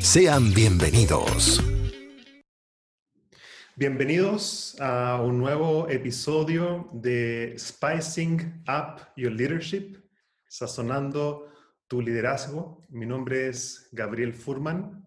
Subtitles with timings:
[0.00, 1.62] Sean bienvenidos.
[3.76, 10.02] Bienvenidos a un nuevo episodio de Spicing Up Your Leadership,
[10.48, 11.52] sazonando
[11.86, 12.86] tu liderazgo.
[12.88, 15.06] Mi nombre es Gabriel Furman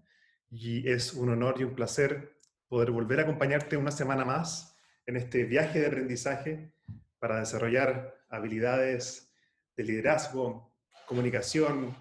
[0.52, 5.18] y es un honor y un placer poder volver a acompañarte una semana más en
[5.18, 6.72] este viaje de aprendizaje
[7.18, 9.34] para desarrollar habilidades
[9.76, 10.72] de liderazgo,
[11.08, 11.96] comunicación,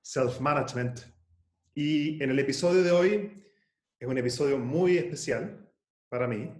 [0.00, 1.00] self-management
[1.82, 3.42] y en el episodio de hoy
[3.98, 5.66] es un episodio muy especial
[6.10, 6.52] para mí,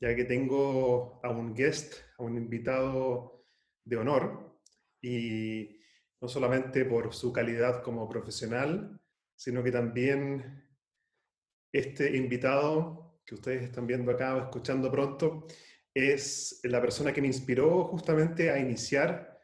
[0.00, 3.44] ya que tengo a un guest, a un invitado
[3.84, 4.58] de honor,
[5.02, 5.78] y
[6.22, 8.98] no solamente por su calidad como profesional,
[9.36, 10.66] sino que también
[11.70, 15.46] este invitado que ustedes están viendo acá o escuchando pronto,
[15.92, 19.38] es la persona que me inspiró justamente a iniciar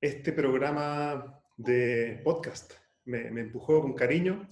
[0.00, 4.48] este programa de podcast me, empujó con cariño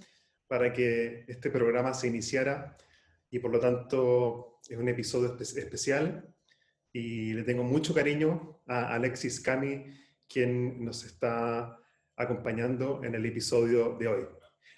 [0.47, 2.77] para que este programa se iniciara
[3.31, 6.34] y por lo tanto es un episodio especial
[6.92, 9.86] y le tengo mucho cariño a Alexis Cami,
[10.28, 11.78] quien nos está
[12.16, 14.26] acompañando en el episodio de hoy.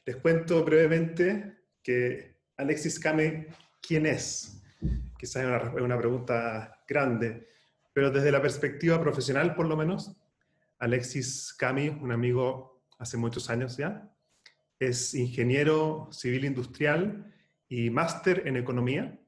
[0.07, 3.47] Les cuento brevemente que Alexis Cami,
[3.83, 4.63] ¿quién es?
[5.19, 7.49] Quizás es una, una pregunta grande,
[7.93, 10.17] pero desde la perspectiva profesional por lo menos,
[10.79, 14.11] Alexis Cami, un amigo hace muchos años ya.
[14.79, 17.33] Es ingeniero civil industrial
[17.69, 19.21] y máster en economía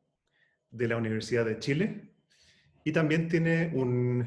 [0.71, 2.13] de la Universidad de Chile
[2.85, 4.21] y también tiene un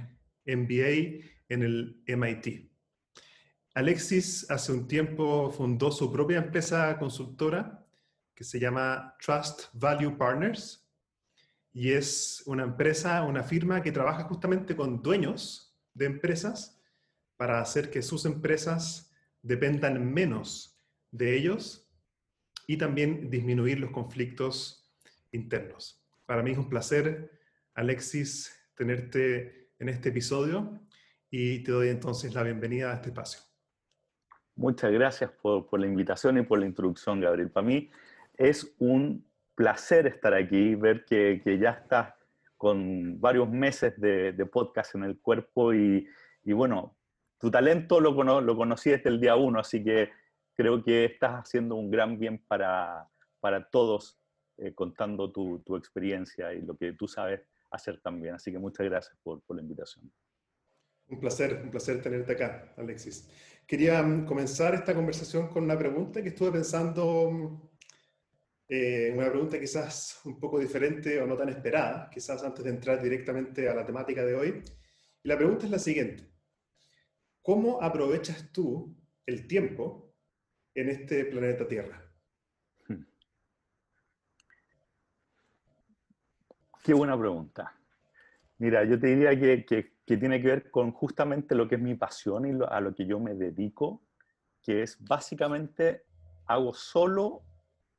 [0.46, 2.70] MBA en el MIT.
[3.76, 7.86] Alexis hace un tiempo fundó su propia empresa consultora
[8.34, 10.90] que se llama Trust Value Partners
[11.72, 16.82] y es una empresa, una firma que trabaja justamente con dueños de empresas
[17.38, 19.09] para hacer que sus empresas
[19.42, 20.78] dependan menos
[21.12, 21.90] de ellos
[22.68, 24.92] y también disminuir los conflictos
[25.32, 26.04] internos.
[26.26, 27.32] Para mí es un placer,
[27.74, 30.80] Alexis, tenerte en este episodio
[31.32, 33.42] y te doy entonces la bienvenida a este espacio.
[34.56, 37.50] Muchas gracias por, la invitación y por la introducción, Gabriel.
[37.50, 37.90] Para mí
[38.38, 42.14] es un placer estar aquí, ver que, ya estás
[42.58, 46.06] con varios meses de, podcast en el cuerpo y,
[46.44, 46.99] y bueno,
[47.40, 50.10] tu talento lo, lo conocí desde el día uno, así que
[50.56, 53.08] creo que estás haciendo un gran bien para,
[53.40, 54.20] para todos,
[54.58, 57.42] eh, contando tu, tu, experiencia y lo que tú sabes
[57.72, 58.36] hacer también.
[58.36, 60.12] Así que muchas gracias por, por la invitación.
[61.08, 63.30] Un placer, un placer tenerte acá, Alexis.
[63.66, 67.62] Quería mm, comenzar esta conversación con una pregunta que estuve pensando, mm,
[68.68, 73.02] eh, una pregunta quizás un poco diferente o no tan esperada, quizás antes de entrar
[73.02, 74.64] directamente a la temática de hoy.
[75.24, 76.29] Y la pregunta es la siguiente.
[77.42, 78.96] ¿Cómo aprovechas tú
[79.26, 80.14] el tiempo
[80.76, 82.04] en este planeta Tierra?
[82.88, 83.04] Hmm.
[86.84, 87.76] Qué buena pregunta.
[88.60, 92.46] Mira, yo te diría que, tiene que ver con justamente lo que es mi pasión
[92.46, 94.04] y a lo que yo me dedico,
[94.62, 96.04] que es básicamente
[96.46, 97.44] hago solo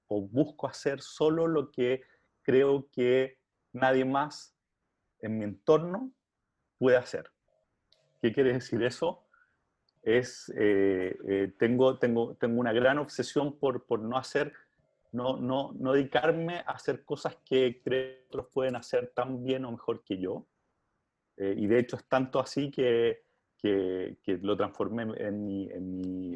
[0.09, 2.03] o busco hacer solo lo que
[2.43, 3.39] creo que
[3.73, 4.55] nadie más
[5.21, 6.13] en mi entorno
[6.79, 7.31] puede hacer.
[8.21, 9.30] ¿Qué quiere decir eso?
[10.03, 14.53] Es, eh, eh, tengo, tengo, tengo una gran obsesión por, por no hacer,
[15.13, 19.65] no, no, no, dedicarme a hacer cosas que creo que otros pueden hacer tan bien
[19.65, 20.47] o mejor que yo.
[21.37, 23.25] Eh, y de hecho es tanto así que,
[23.59, 26.35] que, que lo transformé en, mi, en, mi,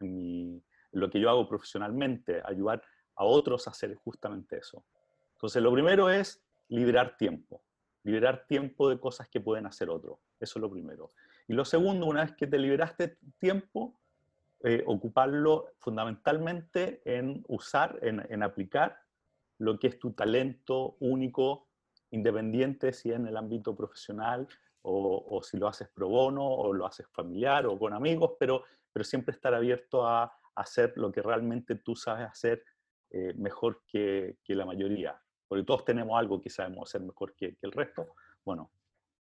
[0.00, 0.62] en, mi,
[0.92, 2.82] en lo que yo hago profesionalmente, ayudar
[3.16, 4.84] a otros a hacer justamente eso.
[5.34, 7.62] Entonces, lo primero es liberar tiempo,
[8.02, 10.18] liberar tiempo de cosas que pueden hacer otros.
[10.40, 11.12] Eso es lo primero.
[11.46, 14.00] Y lo segundo, una vez que te liberaste tiempo,
[14.66, 18.98] eh, ocuparlo fundamentalmente en usar, en, aplicar
[19.58, 21.68] lo que es tu talento único,
[22.10, 24.48] independiente si en el ámbito profesional
[24.80, 29.04] o, si lo haces pro bono o lo haces familiar o con amigos, pero, pero
[29.04, 32.64] siempre estar abierto a, hacer lo que realmente tú sabes hacer
[33.10, 35.20] eh, mejor que, que, la mayoría.
[35.48, 38.14] Porque todos tenemos algo que sabemos hacer mejor que, que, el resto.
[38.44, 38.70] Bueno,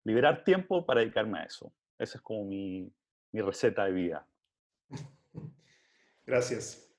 [0.06, 1.72] liberar tiempo para dedicarme a eso.
[2.00, 2.92] Esa es como mi,
[3.32, 4.28] mi receta de vida.
[6.26, 6.90] Gracias.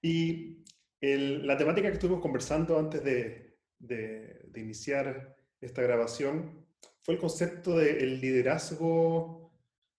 [0.00, 0.64] Y
[1.00, 6.66] la temática que estuvimos conversando antes de, de, iniciar esta grabación
[7.00, 9.52] fue el concepto del liderazgo,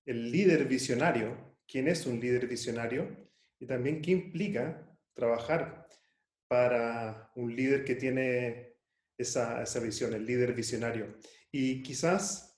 [0.06, 1.58] el líder visionario.
[1.68, 3.30] ¿Quién es un líder visionario?
[3.60, 5.88] Y también qué implica trabajar
[6.48, 8.76] para un líder que tiene
[9.18, 11.18] esa, esa visión, el líder visionario.
[11.52, 12.49] Y quizás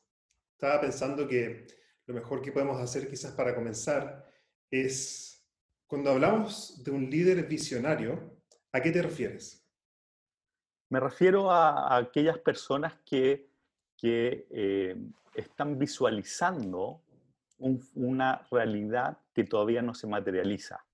[0.61, 1.65] estaba pensando que
[2.05, 4.31] lo mejor que podemos hacer quizás para comenzar
[4.69, 5.43] es,
[5.87, 8.37] cuando hablamos de un líder visionario,
[8.71, 9.67] ¿a qué te refieres?
[10.89, 13.49] Me refiero a, aquellas personas que,
[13.97, 14.95] que eh,
[15.33, 17.01] están visualizando
[17.95, 20.85] una realidad que todavía no se materializa.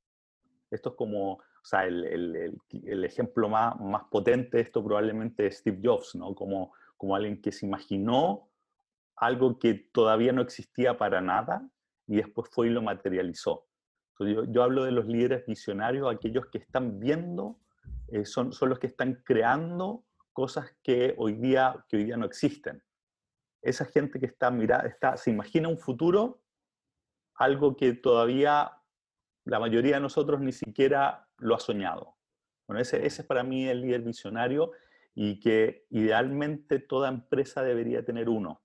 [0.71, 5.47] Esto es como, o sea, el, el, el, ejemplo más, más potente de esto probablemente
[5.47, 6.33] es Steve Jobs, ¿no?
[6.33, 8.46] Como, como alguien que se imaginó
[9.17, 11.67] algo que todavía no existía para nada
[12.07, 13.67] y después fue y lo materializó.
[14.19, 17.59] yo, hablo de los líderes visionarios, aquellos que están viendo,
[18.07, 22.25] eh, son, son los que están creando cosas que hoy día, que hoy día no
[22.25, 22.83] existen.
[23.61, 26.41] Esa gente que está, mira, está, se imagina un futuro,
[27.35, 28.71] algo que todavía
[29.45, 32.15] la mayoría de nosotros ni siquiera lo ha soñado.
[32.67, 34.71] Bueno, ese, ese es para mí el líder visionario
[35.15, 38.61] y que idealmente toda empresa debería tener uno.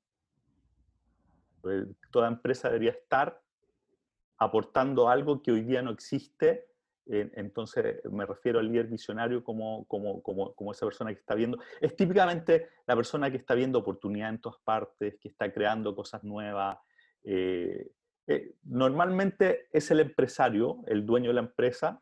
[1.63, 3.41] Pues, toda empresa debería estar
[4.37, 6.67] aportando algo que hoy día no existe.
[7.05, 11.59] Entonces me refiero al líder visionario como, como, como, como, esa persona que está viendo.
[11.81, 16.23] Es típicamente la persona que está viendo oportunidad en todas partes, que está creando cosas
[16.23, 16.79] nuevas.
[17.25, 17.91] Eh,
[18.29, 22.01] eh, normalmente es el empresario, el dueño de la empresa,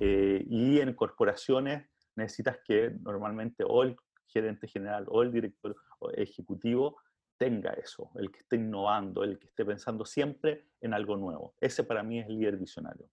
[0.00, 3.96] eh, y en corporaciones necesitas que normalmente o el
[4.26, 5.76] gerente general o el director
[6.16, 6.96] ejecutivo
[7.36, 11.54] tenga eso, el que esté innovando, el que esté pensando siempre en algo nuevo.
[11.60, 13.08] Ese para mí es el líder visionario.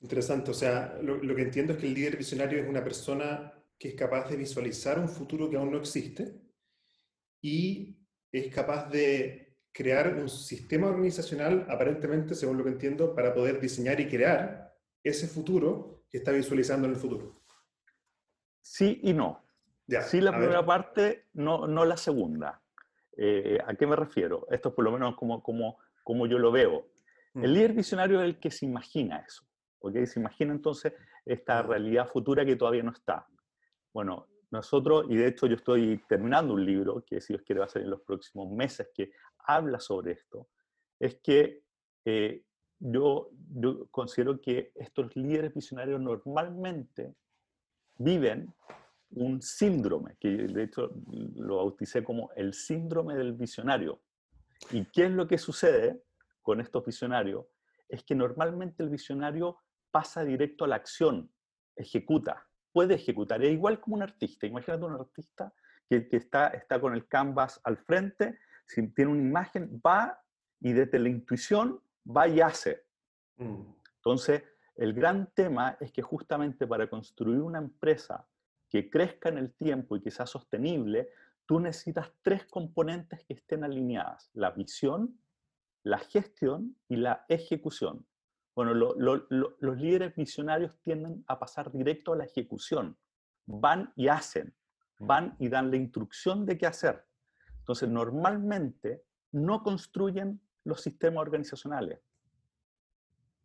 [0.00, 3.88] Interesante, o sea, lo, que entiendo es que el líder visionario es una persona que
[3.88, 6.40] es capaz de visualizar un futuro que aún no existe
[7.42, 7.98] y
[8.32, 14.00] es capaz de crear un sistema organizacional, aparentemente, según lo que entiendo, para poder diseñar
[14.00, 17.42] y crear ese futuro que está visualizando en el futuro.
[18.62, 19.49] Sí y no
[20.02, 22.62] sí la primera parte, no, no la segunda.
[23.16, 24.46] Eh, ¿A qué me refiero?
[24.50, 26.86] Esto es por lo menos como, como, como yo lo veo.
[27.34, 27.54] El mm.
[27.54, 29.44] líder visionario es el que se imagina eso,
[29.78, 30.94] porque se imagina entonces
[31.24, 33.26] esta realidad futura que todavía no está.
[33.92, 37.66] Bueno, nosotros, y de hecho yo estoy terminando un libro, que si Dios quiere va
[37.66, 40.48] a ser en los próximos meses, que habla sobre esto,
[40.98, 41.62] es que
[42.04, 42.44] eh,
[42.78, 47.14] yo, yo considero que estos líderes visionarios normalmente
[47.96, 48.52] viven
[49.12, 50.90] un síndrome, que de hecho
[51.34, 54.00] lo bauticé como el síndrome del visionario.
[54.70, 56.02] ¿Y qué es lo que sucede
[56.42, 57.46] con estos visionarios?
[57.88, 59.58] Es que normalmente el visionario
[59.90, 61.30] pasa directo a la acción,
[61.74, 63.42] ejecuta, puede ejecutar.
[63.42, 64.46] Es igual como un artista.
[64.46, 65.52] Imagínate un artista
[65.88, 70.22] que, está, está con el canvas al frente, si tiene una imagen, va
[70.60, 72.84] y desde la intuición va y hace.
[73.38, 73.62] Mm.
[73.96, 74.44] Entonces,
[74.76, 78.26] el gran tema es que justamente para construir una empresa
[78.70, 81.10] que crezca en el tiempo y que sea sostenible,
[81.44, 85.18] tú necesitas tres componentes que estén alineadas, la visión,
[85.82, 88.06] la gestión y la ejecución.
[88.54, 92.96] Bueno, los líderes visionarios tienden a pasar directo a la ejecución.
[93.46, 94.54] Van y hacen,
[94.98, 97.04] van y dan la instrucción de qué hacer.
[97.58, 102.00] Entonces, normalmente no construyen los sistemas organizacionales,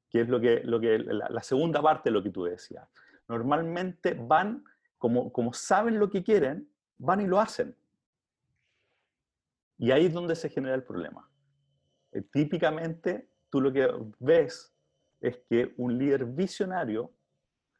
[0.10, 2.88] que es lo que, lo que la, la segunda parte de lo que tú decías.
[3.28, 4.64] Normalmente van
[4.98, 7.76] como, saben lo que quieren, van y lo hacen.
[9.78, 11.30] Y ahí es donde se genera el problema.
[12.12, 13.88] Eh, típicamente, tú lo que
[14.20, 14.74] ves
[15.20, 17.12] es que un líder visionario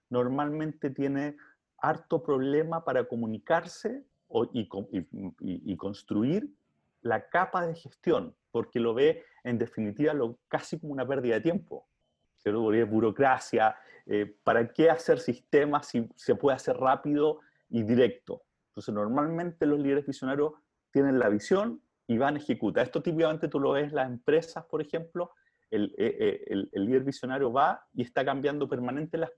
[0.10, 1.38] normalmente tiene
[1.78, 4.06] harto problema para comunicarse
[4.52, 6.54] y, construir
[7.02, 11.42] la capa de gestión, porque lo ve en definitiva lo, casi como una pérdida de
[11.42, 11.88] tiempo.
[12.88, 18.44] Burocracia, eh, ¿para qué hacer sistemas si se puede hacer rápido y directo?
[18.70, 20.54] Entonces, normalmente los líderes visionarios
[20.92, 22.82] tienen la visión y van a.
[22.82, 25.32] Esto típicamente tú lo ves en las empresas, por ejemplo,
[25.72, 29.32] el, eh, eh, líder visionario va y está cambiando permanente las,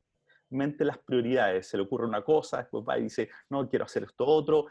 [1.05, 1.67] prioridades.
[1.67, 4.67] Se le ocurre una cosa, después va y dice, no, quiero hacer esto otro.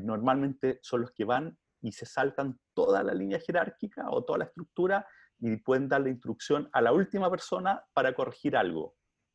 [0.00, 4.44] Normalmente son los que van y se saltan toda la línea jerárquica o toda la
[4.46, 5.06] estructura
[5.38, 8.94] y pueden dar la instrucción a la última persona para corregir algo.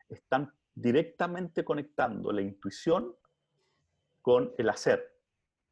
[0.09, 3.15] Están directamente conectando la intuición
[4.21, 5.15] con el hacer.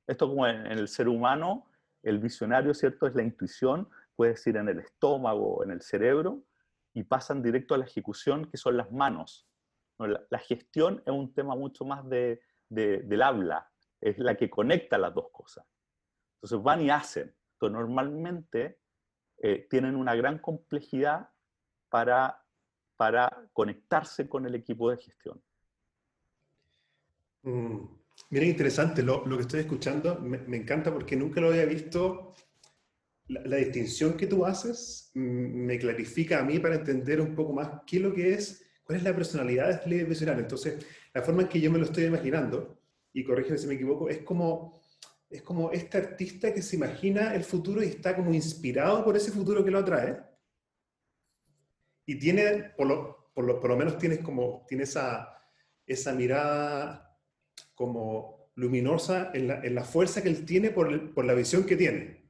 [0.08, 1.70] Esto como en, el ser humano,
[2.02, 3.08] el visionario, ¿cierto?
[3.08, 6.44] Es la intuición, puede decir en el estómago, en el cerebro,
[6.94, 9.48] y pasan directo a la ejecución, que son las manos.
[9.98, 13.72] La, gestión es un tema mucho más de, del habla,
[14.02, 15.66] es la que conecta las dos cosas.
[16.36, 17.34] Entonces van y hacen.
[17.54, 18.80] Entonces normalmente
[19.38, 21.30] eh, tienen una gran complejidad
[21.90, 22.43] para,
[22.96, 25.42] para conectarse con el equipo de gestión.
[27.44, 27.78] Mm,
[28.30, 30.20] mira, interesante lo, que estoy escuchando.
[30.20, 32.34] Me, encanta porque nunca lo había visto.
[33.28, 37.98] La, distinción que tú haces me clarifica a mí para entender un poco más qué
[37.98, 40.42] es lo que es, cuál es la personalidad de líder visionario.
[40.42, 42.78] Entonces, la forma en que yo me lo estoy imaginando,
[43.14, 44.84] y corrígeme si me equivoco, es como
[45.34, 49.32] es como este artista que se imagina el futuro y está como inspirado por ese
[49.32, 50.22] futuro que lo atrae.
[52.06, 55.42] Y tiene, por lo, por lo, por lo menos tienes como, tiene esa,
[55.86, 57.18] esa mirada
[57.74, 61.76] como luminosa en la, en la, fuerza que él tiene por, por, la visión que
[61.76, 62.30] tiene.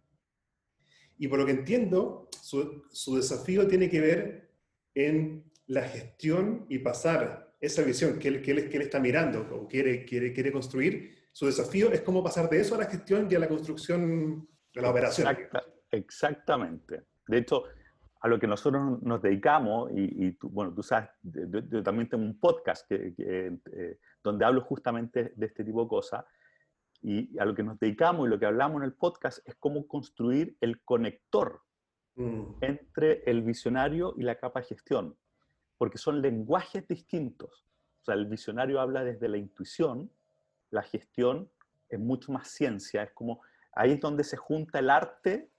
[1.17, 4.51] Y por lo que entiendo, su, su desafío tiene que ver
[4.95, 9.47] en la gestión y pasar esa visión que él, que él, que él está mirando
[9.51, 13.27] o quiere, quiere, quiere construir su desafío es cómo pasar de eso a la gestión
[13.29, 15.35] y a la construcción de la operación.
[15.91, 17.01] exactamente.
[17.27, 17.63] De hecho,
[18.23, 22.39] a lo que nosotros nos dedicamos, y, tú, bueno, tú sabes, yo, también tengo un
[22.39, 26.23] podcast que, eh, donde hablo justamente de este tipo de cosas,
[27.01, 29.85] y a lo que nos dedicamos y lo que hablamos en el podcast es cómo
[29.87, 31.63] construir el conector
[32.15, 32.43] mm.
[32.61, 35.17] entre el visionario y la capa de gestión,
[35.77, 37.67] porque son lenguajes distintos.
[38.03, 40.09] O sea, el visionario habla desde la intuición,
[40.69, 41.51] la gestión
[41.89, 43.41] es mucho más ciencia, es como
[43.73, 45.49] ahí es donde se junta el arte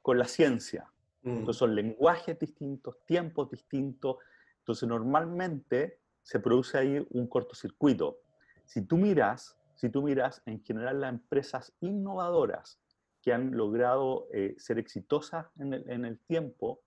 [0.00, 0.90] con la ciencia.
[1.22, 1.38] Mm.
[1.38, 4.16] Entonces son lenguajes distintos, tiempos distintos,
[4.60, 8.18] entonces normalmente se produce ahí un cortocircuito.
[8.64, 12.80] Si tú miras, si tú miras en general las empresas innovadoras
[13.22, 16.82] que han logrado eh, ser exitosas en el, en el, tiempo,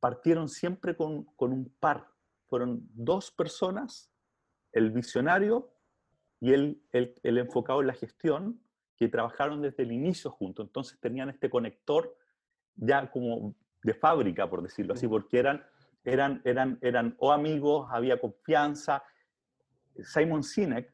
[0.00, 2.08] partieron siempre con, con un par.
[2.46, 4.10] Fueron dos personas,
[4.72, 5.72] el visionario
[6.40, 8.60] y él, el enfocado en la gestión,
[8.96, 10.66] que trabajaron desde el inicio juntos.
[10.66, 12.16] Entonces tenían este conector
[12.76, 15.64] ya como de fábrica, por decirlo así, porque eran,
[16.04, 19.02] eran, eran, eran o amigos, había confianza.
[20.02, 20.92] Simon Sinek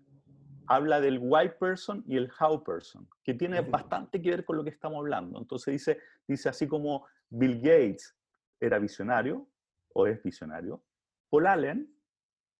[0.66, 4.64] habla del why person y el how person, que tiene bastante que ver con lo
[4.64, 5.38] que estamos hablando.
[5.38, 8.14] Entonces dice, dice así como Bill Gates
[8.60, 9.48] era visionario,
[9.94, 10.82] o es visionario,
[11.30, 11.94] Paul Allen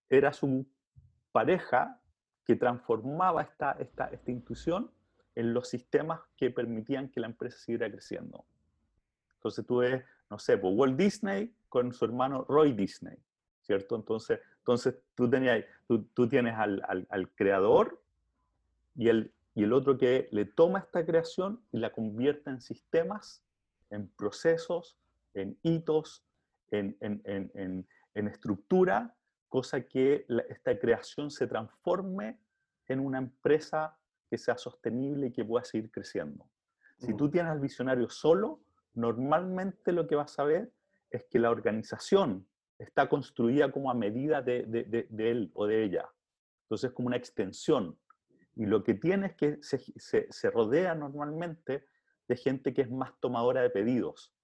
[0.08, 0.66] era su
[1.32, 2.00] pareja
[2.44, 4.90] que transformaba esta, esta, esta intuición
[5.34, 8.46] en los sistemas que permitían que la empresa siguiera creciendo.
[9.38, 13.16] Entonces tú ves, no sé, pues Walt Disney con su hermano Roy Disney,
[13.62, 13.97] ¿cierto?
[13.97, 18.02] Entonces, entonces tú, tenías, tú, tú tienes al, al, al, creador
[18.95, 23.42] y el, y el otro que le toma esta creación y la convierte en sistemas,
[23.90, 24.99] en procesos,
[25.35, 26.25] en hitos,
[26.71, 29.14] en, en, en, en estructura
[29.49, 32.38] cosa que esta creación se transforme
[32.87, 33.97] en una empresa
[34.28, 36.47] que sea sostenible y que pueda seguir creciendo.
[36.99, 38.61] Si tú tienes al visionario solo,
[38.99, 40.73] normalmente lo que vas a ver
[41.11, 46.09] es que la organización está construida como a medida de, de, él o de ella.
[46.64, 47.97] Entonces es como una extensión.
[48.57, 51.87] Y lo que tiene es que se, se, se, rodea normalmente
[52.26, 54.35] de gente que es más tomadora de pedidos.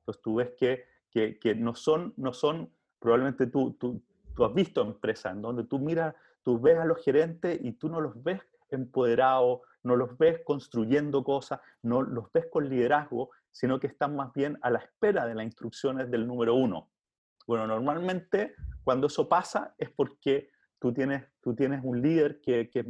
[0.00, 4.02] Entonces tú ves que, que, que no, son, no son, probablemente tú, tú,
[4.34, 7.90] tú has visto empresas en donde tú miras, tú ves a los gerentes y tú
[7.90, 13.78] no los ves empoderados, no los ves construyendo cosas, no los ves con liderazgo, sino
[13.78, 16.90] que están más bien a la espera de las instrucciones del número uno.
[17.46, 22.86] Bueno, normalmente cuando eso pasa es porque tú tienes, tú tienes un líder que, que,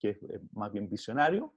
[0.00, 0.18] es
[0.52, 1.52] más bien visionario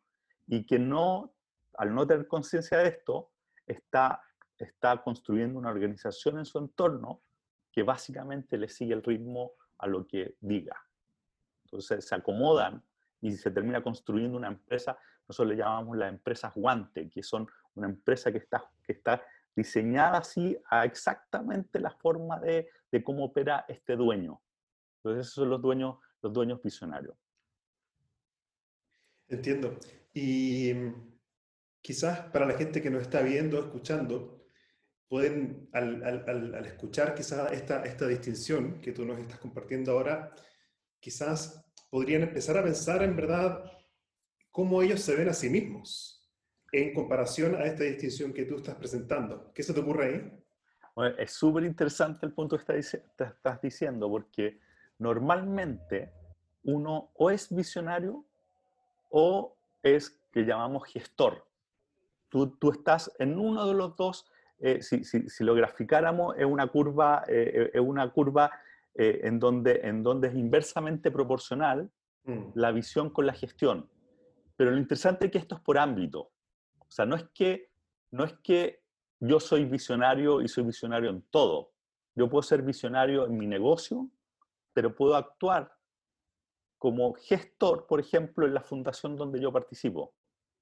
[0.48, 1.34] y que no,
[1.78, 3.32] al no tener conciencia de esto,
[3.66, 4.22] está,
[4.58, 7.22] está construyendo una organización en su entorno
[7.72, 10.76] que básicamente le sigue el ritmo a lo que diga.
[11.66, 12.84] Entonces se acomodan
[13.22, 14.98] y se termina construyendo una empresa,
[15.28, 17.48] nosotros le llamamos las empresas guante, que son
[17.80, 19.24] una empresa que está, que está
[19.56, 24.42] diseñada así a exactamente la forma de, de cómo opera este dueño.
[24.98, 27.16] Entonces esos son los dueños, los dueños visionarios.
[29.28, 29.78] Entiendo.
[30.14, 30.74] Y
[31.82, 34.46] quizás para la gente que nos está viendo, escuchando,
[35.08, 40.34] pueden, al, al, al escuchar quizás esta, esta distinción que tú nos estás compartiendo ahora,
[41.00, 43.64] quizás podrían empezar a pensar en verdad
[44.52, 46.19] cómo ellos se ven a sí mismos
[46.72, 49.52] en comparación a esta distinción que tú estás presentando.
[49.54, 50.36] ¿Qué se te ocurre ahí?
[51.18, 54.60] es súper interesante el punto que estás diciendo, porque
[54.98, 56.12] normalmente
[56.64, 58.26] uno o es visionario
[59.10, 61.46] o es que llamamos gestor.
[62.28, 66.46] Tú, tú estás en uno de los dos, eh, si, si, si, lo graficáramos, es
[66.46, 68.52] una curva, eh, es una curva
[68.94, 71.90] eh, en, donde, en donde es inversamente proporcional
[72.26, 72.52] mm.
[72.56, 73.90] la visión con la gestión.
[74.56, 76.32] Pero lo interesante es que esto es por ámbito.
[76.90, 77.70] O sea, no es que,
[78.12, 78.82] no es que
[79.20, 81.72] yo soy visionario y soy visionario en todo.
[82.16, 84.10] Yo puedo ser visionario en mi negocio,
[84.74, 85.72] pero puedo actuar
[86.78, 90.14] como gestor, por ejemplo, en la fundación donde yo participo.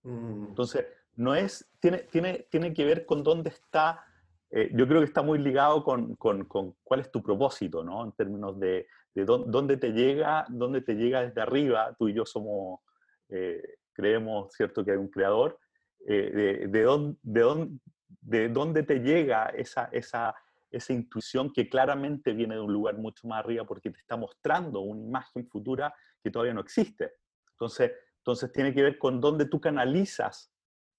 [0.04, 0.48] Mm.
[0.50, 4.04] Entonces, no es, tiene, tiene, tiene que ver con dónde está,
[4.50, 8.04] eh, yo creo que está muy ligado con, con, con, cuál es tu propósito, ¿no?
[8.04, 12.26] En términos de, de dónde, te llega, dónde te llega desde arriba, tú y yo
[12.26, 12.82] somos,
[13.30, 13.62] eh,
[13.94, 15.60] creemos, ¿cierto?, que hay un creador,
[16.06, 17.80] eh, de, de, dónde, de, dónde,
[18.22, 20.36] de dónde te llega esa, esa,
[20.72, 24.82] esa intuición que claramente viene de un lugar mucho más arriba porque te está mostrando
[24.82, 27.14] una imagen futura que todavía no existe.
[27.52, 30.52] Entonces, entonces tiene que ver con dónde tú canalizas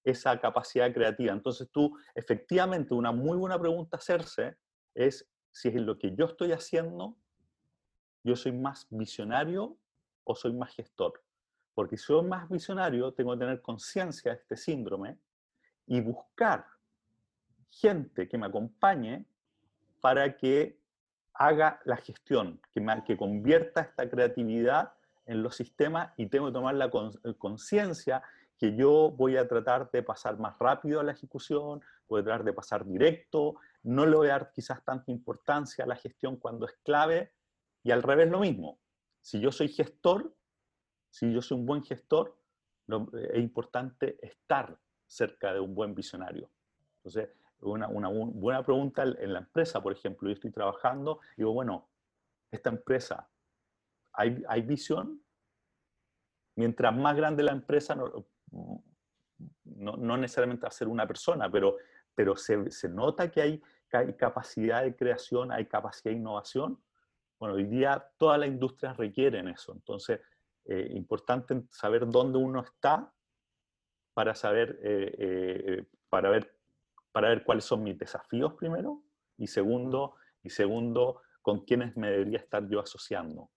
[0.03, 1.33] esa capacidad creativa.
[1.33, 4.57] Entonces tú, efectivamente, una muy buena pregunta hacerse
[4.95, 7.17] es si es lo que yo estoy haciendo,
[8.23, 9.77] yo soy más visionario
[10.23, 11.23] o soy más gestor.
[11.79, 15.17] Porque si soy más visionario, tengo que tener conciencia de este síndrome
[15.87, 16.65] y buscar
[17.69, 19.25] gente que me acompañe
[20.01, 20.77] para que
[21.33, 24.91] haga la gestión, que, que convierta esta creatividad
[25.25, 28.23] en los sistemas y tengo que tomar la eh, conciencia
[28.57, 32.43] que yo voy a tratar de pasar más rápido a la ejecución, voy a tratar
[32.43, 36.65] de pasar directo, no le voy a dar quizás tanta importancia a la gestión cuando
[36.65, 37.31] es clave
[37.83, 38.79] y al revés lo mismo.
[39.21, 40.35] Si yo soy gestor,
[41.09, 42.37] si yo soy un buen gestor,
[42.87, 46.49] eh, es importante estar cerca de un buen visionario.
[46.97, 47.29] Entonces,
[47.61, 51.89] una, una, buena pregunta en la empresa, por ejemplo, yo estoy trabajando digo, bueno,
[52.51, 53.29] esta empresa,
[54.13, 55.21] ¿hay, hay visión?
[56.55, 58.25] Mientras más grande la empresa, no,
[59.63, 61.77] no, necesariamente va a ser una persona, pero,
[62.13, 66.81] pero se, se nota que hay, hay, capacidad de creación, hay capacidad de innovación.
[67.39, 69.71] Bueno, hoy día todas las industrias requieren eso.
[69.71, 70.19] Entonces,
[70.65, 73.13] eh, importante saber dónde uno está
[74.13, 76.59] para saber, eh, eh, para ver
[77.11, 79.03] para ver cuáles son mis desafíos primero
[79.37, 83.49] y segundo, y segundo con quiénes me debería estar yo asociando.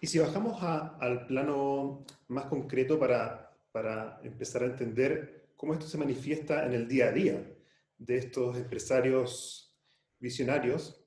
[0.00, 5.96] Y si bajamos al plano más concreto para, para empezar a entender cómo esto se
[5.96, 7.56] manifiesta en el día a día
[7.96, 9.74] de estos empresarios
[10.18, 11.02] visionarios,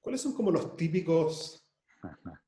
[0.00, 1.61] ¿cuáles son como los típicos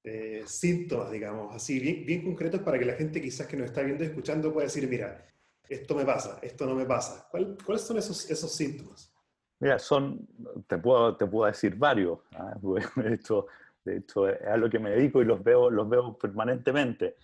[0.03, 3.83] eh, síntomas, digamos, así, bien, bien concretos para que la gente quizás que nos está
[3.83, 5.25] viendo y escuchando pueda decir, mira,
[5.69, 7.29] esto me pasa, esto no me pasa.
[7.31, 9.12] ¿Cuáles son esos, esos síntomas?
[9.61, 10.27] Mira, son,
[10.67, 12.19] te puedo, te puedo decir varios.
[12.37, 12.55] ¿ah?
[12.97, 13.47] De, hecho,
[13.85, 17.17] de hecho, es a lo que me dedico y los veo, los veo permanentemente.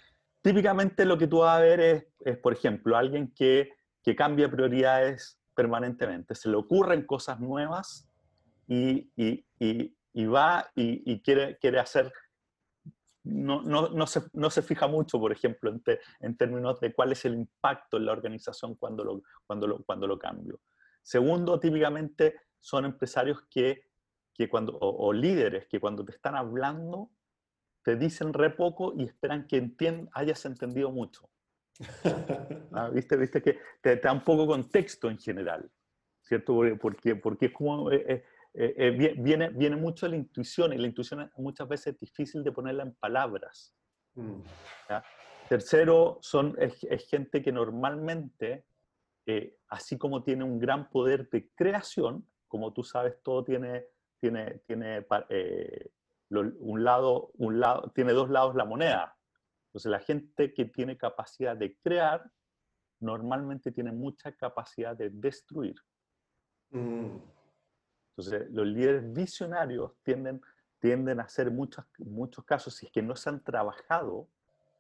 [0.42, 4.50] Típicamente lo que tú vas a ver es, es por ejemplo, alguien que, que cambia
[4.50, 6.34] prioridades permanentemente.
[6.34, 8.08] Se le ocurren cosas nuevas
[8.66, 12.12] y, y, y, y va y, quiere, quiere hacer
[13.24, 15.82] no, no, no, se, no, se, fija mucho, por ejemplo, en,
[16.20, 20.06] en, términos de cuál es el impacto en la organización cuando lo, cuando lo, cuando
[20.06, 20.60] lo cambio.
[21.02, 23.88] Segundo, típicamente son empresarios que,
[24.34, 27.10] que cuando, o, líderes que cuando te están hablando
[27.82, 29.74] te dicen re poco y esperan que
[30.12, 31.28] hayas entendido mucho.
[32.72, 32.90] ¿Ah?
[32.90, 33.16] ¿Viste?
[33.16, 33.42] ¿Viste?
[33.42, 35.70] Que te, te, da un poco contexto en general,
[36.22, 36.60] ¿cierto?
[36.80, 37.90] Porque, porque es como...
[37.90, 41.94] Eh, eh, eh, eh, viene, viene mucho de la intuición y la intuición muchas veces
[41.94, 43.74] es difícil de ponerla en palabras.
[44.14, 44.40] Mm.
[45.48, 48.64] Tercero, son, es, gente que normalmente,
[49.26, 53.86] eh, así como tiene un gran poder de creación, como tú sabes, todo tiene,
[54.20, 55.06] tiene, tiene
[56.30, 59.16] un lado, un lado, tiene dos lados la moneda.
[59.68, 62.28] Entonces, la gente que tiene capacidad de crear,
[62.98, 65.76] normalmente tiene mucha capacidad de destruir.
[66.70, 67.16] Mm.
[68.20, 70.42] Entonces, los líderes visionarios tienden,
[70.78, 74.28] tienden a hacer muchos, muchos casos, si es que no se han trabajado,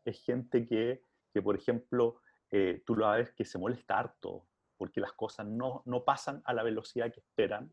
[0.04, 5.00] es gente que, que por ejemplo, eh, tú lo ves que se molesta harto, porque
[5.00, 7.72] las cosas no, no pasan a la velocidad que esperan.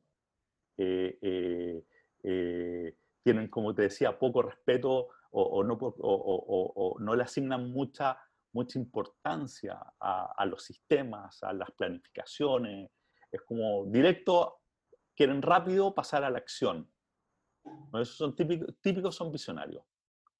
[0.77, 1.83] Eh,
[2.23, 8.17] eh, tienen, como te decía, poco respeto o, no, o, no, le asignan mucha,
[8.53, 12.89] mucha importancia a, a, los sistemas, a las planificaciones,
[13.29, 14.61] es como directo,
[15.17, 16.87] quieren rápido pasar a la acción.
[17.93, 19.83] Esos son típicos, típicos son visionarios.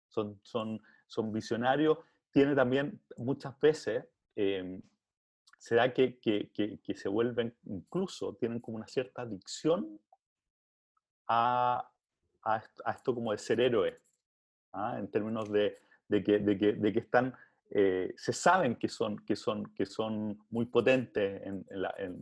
[0.08, 1.98] Son, son, son visionarios.
[2.32, 4.80] Tiene también muchas veces, eh,
[5.58, 10.00] se da que, que, que, se vuelven, incluso tienen como una cierta adicción
[11.28, 11.92] a,
[12.44, 12.62] a,
[12.92, 14.00] esto como de ser héroe,
[14.74, 14.98] ¿ah?
[15.00, 17.36] en términos de, de, que, de, que, de que están
[17.70, 21.66] eh, se saben que son, que son, que son muy potentes en,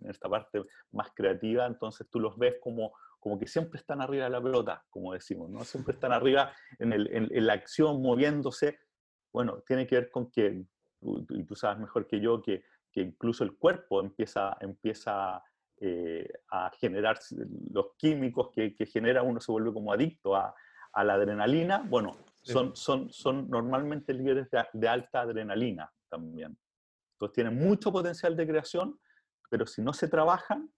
[0.10, 4.32] esta parte más creativa, entonces tú los ves como, como que siempre están arriba de
[4.32, 5.64] la pelota, como decimos, ¿no?
[5.64, 8.80] Siempre están arriba en, el, en la acción, moviéndose.
[9.32, 10.66] Bueno, tiene que ver con que,
[11.02, 15.44] y tú sabes mejor que yo, que, que incluso el cuerpo empieza, empieza
[15.82, 17.20] eh, a generar
[17.72, 20.56] los químicos que, que, genera, uno se vuelve como adicto a,
[20.94, 21.86] a la adrenalina.
[21.88, 26.58] Bueno, son, son, son normalmente líderes de, alta adrenalina también.
[27.14, 29.00] Entonces tienen mucho potencial de creación,
[29.50, 30.72] pero si no se trabajan,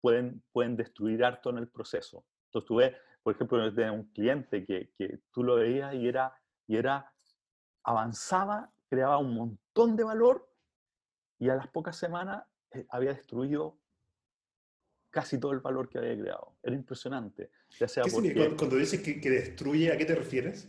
[0.00, 2.24] pueden, pueden destruir harto en el proceso.
[2.46, 2.80] Entonces tú
[3.22, 6.34] por ejemplo, un cliente que, que tú lo veías y era,
[6.66, 7.12] y era,
[7.82, 10.50] avanzaba, creaba un montón de valor
[11.38, 13.78] y a las pocas semanas eh, había destruido
[15.10, 16.56] casi todo el valor que había creado.
[16.62, 17.50] Era impresionante.
[17.78, 18.56] Ya sea ¿Qué significa?
[18.56, 20.68] Cuando dices que, destruye, ¿a qué te refieres?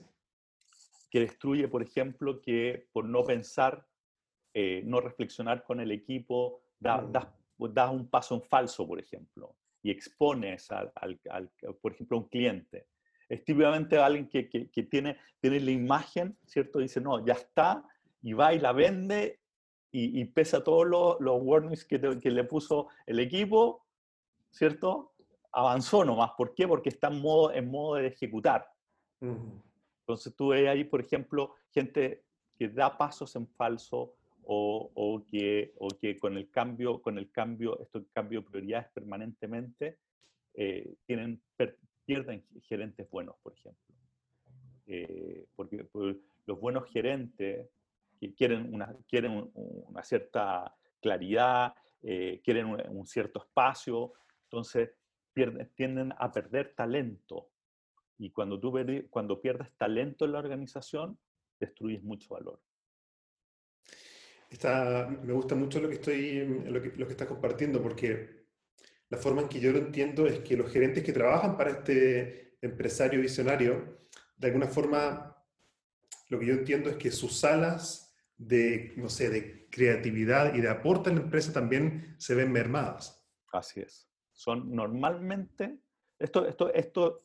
[1.09, 3.85] Que destruye, por ejemplo, que por no pensar,
[4.53, 7.11] eh, no reflexionar con el equipo, da, mm.
[7.73, 11.49] das, un paso en falso, por ejemplo, y expones, al, al,
[11.81, 12.87] por ejemplo, a un cliente.
[13.27, 16.79] Es típicamente alguien que, que, que, tiene, tiene la imagen, ¿cierto?
[16.79, 17.83] Dice, no, ya está,
[18.21, 19.39] y va y la vende,
[19.91, 23.85] y, y pesa todos los, los warnings que, que le puso el equipo,
[24.49, 25.10] ¿cierto?
[25.51, 26.31] Avanzó nomás.
[26.37, 26.67] ¿Por qué?
[26.67, 28.69] Porque está en modo, en modo de ejecutar.
[29.19, 32.23] Entonces tú ves ahí, por ejemplo, gente
[32.55, 37.31] que da pasos en falso o, o, que, o que con el cambio, con el
[37.31, 39.99] cambio, esto cambio de prioridades permanentemente,
[40.53, 41.41] eh, tienen,
[42.05, 43.95] pierden gerentes buenos, por ejemplo.
[44.87, 47.69] Eh, porque pues, los buenos gerentes
[48.19, 54.91] que quieren una, quieren una cierta claridad, eh, quieren un, cierto espacio, entonces,
[55.33, 57.49] tienden a perder talento.
[58.17, 58.73] Y cuando tú
[59.09, 61.17] cuando pierdes talento en la organización,
[61.59, 62.61] destruyes mucho valor.
[64.49, 68.45] Está, me gusta mucho lo que, estoy, lo que, lo que estás compartiendo, porque
[69.09, 72.57] la forma en que yo lo entiendo es que los gerentes que trabajan para este
[72.61, 75.37] empresario visionario, de alguna forma,
[76.29, 80.69] lo que yo entiendo es que sus alas de, no sé, de creatividad y de
[80.69, 83.25] aporte a la empresa también se ven mermadas.
[83.51, 85.79] Así es son normalmente,
[86.19, 87.21] esto, esto, esto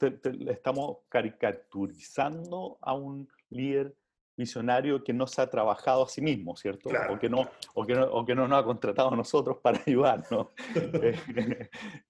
[0.48, 3.94] estamos caricaturizando a un líder
[4.36, 6.90] visionario que no se ha trabajado a sí mismo, ¿cierto?
[7.10, 9.82] o, que no, o, que no, o que no nos ha contratado a nosotros para
[9.86, 10.48] ayudarnos.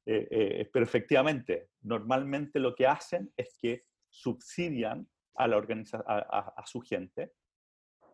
[0.08, 6.02] Eh, eh, eh, pero efectivamente, normalmente lo que hacen es que subsidian a, la organiza
[6.06, 7.32] a, a su gente.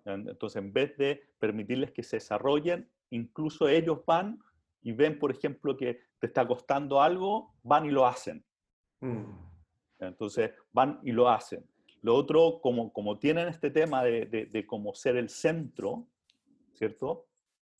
[0.05, 4.39] Entonces, en vez de permitirles que se desarrollen, incluso ellos van
[4.83, 8.45] y ven, por ejemplo, que te está costando algo, van y lo hacen.
[9.01, 9.25] Mm.
[10.01, 11.65] Entonces, van y lo hacen.
[12.03, 16.09] Lo otro, como, como tienen este tema de, de, cómo ser el centro,
[16.73, 17.29] ¿cierto?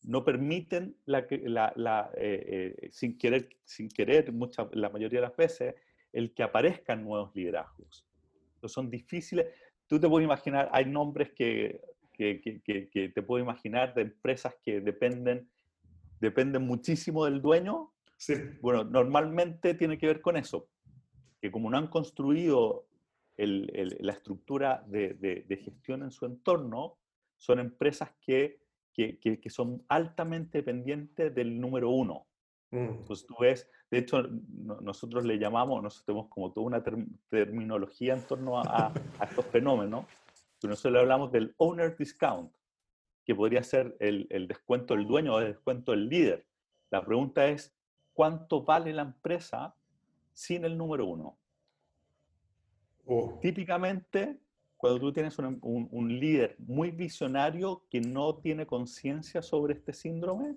[0.03, 5.27] No permiten, la, la, la eh, eh, sin querer, sin querer mucha, la mayoría de
[5.27, 5.75] las veces,
[6.13, 8.07] el que aparezcan nuevos liderazgos.
[8.55, 9.47] Entonces, son difíciles.
[9.87, 11.81] Tú te puedes imaginar, hay nombres que,
[12.13, 15.49] que, que, que te puedo imaginar de empresas que dependen
[16.23, 18.35] dependen muchísimo del dueño, sí.
[18.61, 20.69] bueno, normalmente tiene que ver con eso,
[21.41, 22.87] que como no han construido
[23.35, 26.97] la estructura de, gestión en su entorno,
[27.35, 28.61] son empresas que,
[28.93, 32.25] que, que, son altamente dependientes del número uno.
[32.71, 32.99] Mm.
[32.99, 34.23] Entonces tú ves, de hecho,
[34.81, 36.83] nosotros le llamamos, nosotros tenemos como toda una
[37.29, 40.05] terminología en torno a, a estos fenómenos,
[40.61, 42.49] pero nosotros le hablamos del owner discount
[43.25, 46.45] que podría ser el, el descuento del dueño o el descuento del líder.
[46.89, 47.73] La pregunta es,
[48.13, 49.75] ¿cuánto vale la empresa
[50.33, 51.37] sin el número uno?
[53.05, 53.39] Oh.
[53.41, 54.39] Típicamente,
[54.77, 60.55] cuando tú tienes un, un, líder muy visionario que no tiene conciencia sobre este síndrome,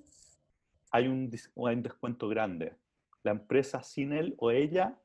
[0.90, 1.31] hay un,
[1.64, 2.76] hay un descuento grande.
[3.22, 4.98] La empresa sin él o ella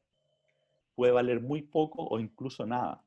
[0.95, 3.04] puede valer muy poco o incluso nada.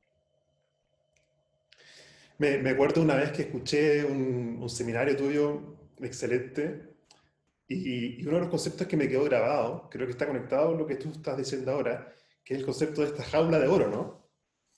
[2.37, 6.95] Me, me, acuerdo una vez que escuché un, un seminario tuyo excelente
[7.67, 10.77] y, y, uno de los conceptos que me quedó grabado, creo que está conectado a
[10.77, 13.89] lo que tú estás diciendo ahora, que es el concepto de esta jaula de oro,
[13.89, 14.29] ¿no?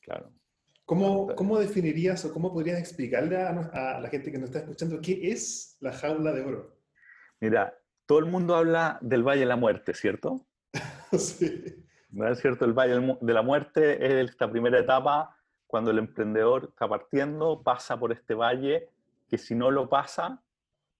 [0.01, 0.31] Claro.
[0.85, 5.01] ¿Cómo, cómo definirías o cómo podrías explicarle a, a, la gente que nos está escuchando
[5.01, 6.77] qué es la jaula de oro?
[7.41, 10.47] Mira, todo el mundo habla del Valle de la Muerte, ¿cierto?
[11.17, 11.83] sí.
[12.09, 12.63] ¿No es cierto?
[12.63, 15.36] El Valle de la Muerte es esta primera etapa
[15.67, 18.89] cuando el emprendedor está partiendo, pasa por este valle,
[19.27, 20.41] que si no lo pasa,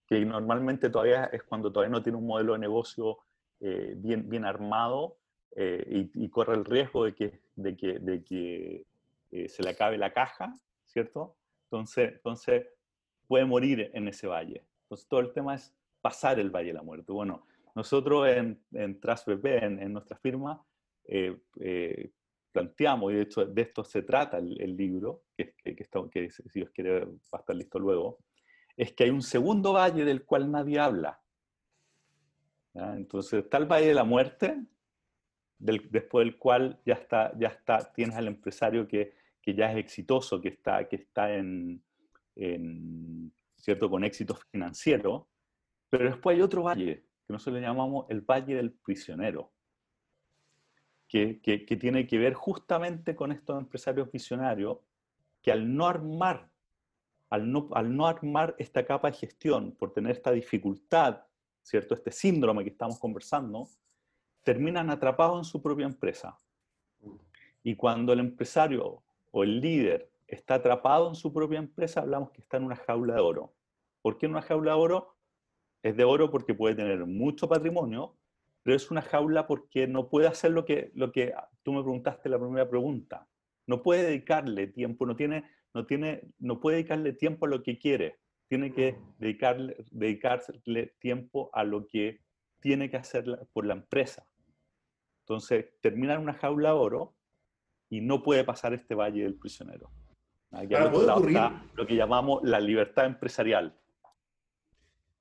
[0.05, 3.19] que normalmente todavía es cuando todavía no tiene un modelo de negocio
[3.59, 5.17] eh, bien, bien armado
[5.55, 8.85] eh, y, corre el riesgo de que, de que, de que
[9.31, 10.53] eh, se le acabe la caja,
[10.85, 11.35] ¿cierto?
[11.63, 12.67] Entonces, entonces
[13.27, 14.65] puede morir en ese valle.
[14.83, 17.11] Entonces todo el tema es pasar el valle de la muerte.
[17.11, 20.63] Bueno, nosotros en, en TrustBP, en, en nuestra firma,
[22.57, 26.71] planteamos, y de hecho de esto se trata el, libro, que, que, que, si Dios
[26.71, 28.17] quiere va a estar listo luego,
[28.75, 31.21] es que hay un segundo valle del cual nadie habla.
[32.73, 34.57] Entonces está el valle de la muerte,
[35.59, 39.77] del, después del cual ya está, ya está, tienes al empresario que, que ya es
[39.77, 41.83] exitoso, que está, que está en,
[42.35, 43.87] en, ¿cierto?
[43.87, 45.29] con éxito financiero,
[45.89, 49.51] pero después hay otro valle, que nosotros le llamamos el valle del prisionero
[51.07, 51.39] que,
[51.79, 54.79] tiene que ver justamente con estos empresarios visionarios
[55.41, 56.49] que al no armar,
[57.29, 61.23] al no, al no armar esta capa de gestión, por tener esta dificultad,
[61.63, 61.93] ¿cierto?
[61.95, 63.67] Este síndrome que estamos conversando,
[64.43, 66.37] terminan atrapados en su propia empresa.
[67.63, 72.41] Y cuando el empresario o el líder está atrapado en su propia empresa, hablamos que
[72.41, 73.53] está en una jaula de oro.
[74.01, 75.15] ¿Por qué en una jaula de oro?
[75.83, 78.15] Es de oro porque puede tener mucho patrimonio,
[78.67, 82.27] pero es una jaula porque no puede hacer lo que, lo que tú me preguntaste
[82.27, 83.25] la primera pregunta.
[83.65, 87.79] No puede dedicarle tiempo, no, tiene, no, tiene, no puede dedicarle tiempo a lo que
[87.79, 88.19] quiere.
[88.49, 92.19] Tiene que dedicarle, dedicarle tiempo a lo que
[92.59, 94.27] tiene que hacer por la empresa.
[95.21, 97.15] Entonces, termina en una jaula oro
[97.89, 99.91] y no puede pasar este valle del prisionero.
[100.51, 100.75] Aquí
[101.73, 103.79] lo que llamamos la libertad empresarial.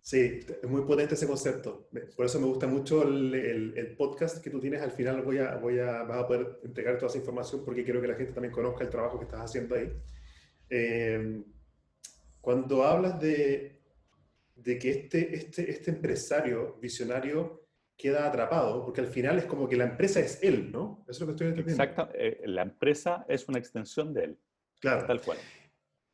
[0.06, 1.88] Sí, es muy potente ese concepto.
[2.14, 4.80] Por eso me gusta mucho el, el, podcast que tú tienes.
[4.80, 8.00] Al final voy a, voy a, vas a poder entregar toda esa información porque quiero
[8.00, 9.92] que la gente también conozca el trabajo que estás haciendo ahí.
[10.70, 11.42] Eh,
[12.40, 13.80] cuando hablas de,
[14.54, 17.66] de que este, este, este empresario visionario
[17.96, 21.04] queda atrapado, porque al final es como que la empresa es él, ¿no?
[21.08, 21.82] Eso es lo que estoy entendiendo.
[21.82, 24.38] Exacto, eh, la empresa es una extensión de él.
[24.78, 25.04] Claro.
[25.04, 25.38] Tal cual.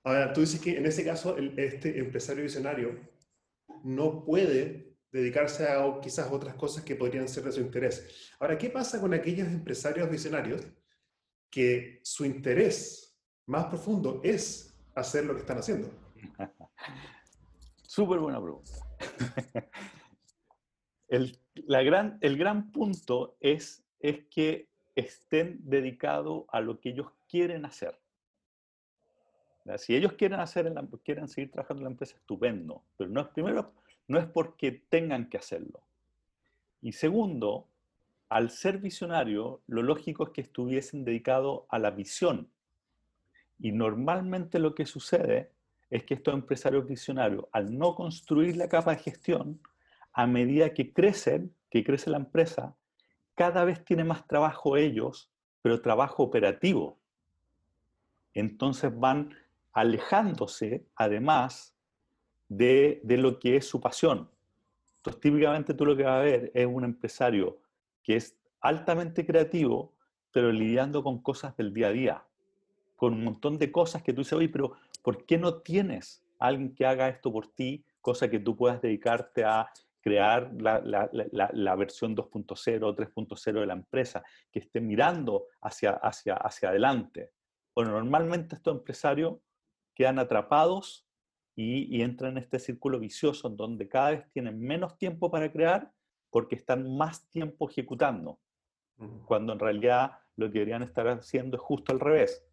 [0.03, 3.13] Ahora, tú dices que en ese caso, este empresario visionario
[3.85, 8.33] no puede dedicarse a quizás otras cosas que podrían ser de su interés.
[8.41, 10.67] Ahora, ¿qué pasa con aquellos empresarios visionarios
[11.51, 15.91] que su interés más profundo es hacer lo que están haciendo?
[17.83, 18.71] Súper buena pregunta.
[21.09, 27.09] el, la gran, el gran punto es, es que estén dedicados a lo que ellos
[27.29, 28.02] quieren hacer.
[29.77, 30.73] Si ellos quieren, hacer
[31.05, 32.83] quieren seguir trabajando en la empresa, estupendo.
[32.97, 33.73] Pero no es, primero,
[34.09, 35.81] no es porque tengan que hacerlo.
[36.81, 37.69] Y segundo,
[38.29, 42.49] al ser visionario, lo lógico es que estuviesen dedicados a la visión.
[43.59, 45.51] Y normalmente lo que sucede
[45.91, 49.61] es que estos empresarios visionarios, al no construir la capa de gestión,
[50.13, 52.75] a medida que crecen, que crece la empresa,
[53.35, 55.31] cada vez tiene más trabajo ellos,
[55.63, 56.99] pero trabajo operativo.
[58.35, 59.37] Entonces van
[59.73, 61.75] alejándose además
[62.49, 64.31] de, lo que es su pasión.
[64.97, 67.59] Entonces, típicamente tú lo que vas a ver es un empresario
[68.03, 69.95] que es altamente creativo,
[70.31, 72.25] pero lidiando con cosas del día a día,
[72.97, 76.75] con un montón de cosas que tú dices, oye, pero ¿por qué no tienes alguien
[76.75, 79.69] que haga esto por ti, cosa que tú puedas dedicarte a
[80.01, 86.35] crear la, la versión 2.0 o 3.0 de la empresa, que esté mirando hacia, hacia,
[86.35, 87.33] hacia adelante?
[87.75, 89.37] Bueno, normalmente estos empresarios
[89.95, 91.07] quedan atrapados
[91.55, 95.93] y, entran en este círculo vicioso en donde cada vez tienen menos tiempo para crear
[96.31, 98.41] porque están más tiempo ejecutando,
[99.27, 102.47] cuando en realidad lo que deberían estar haciendo es justo al revés,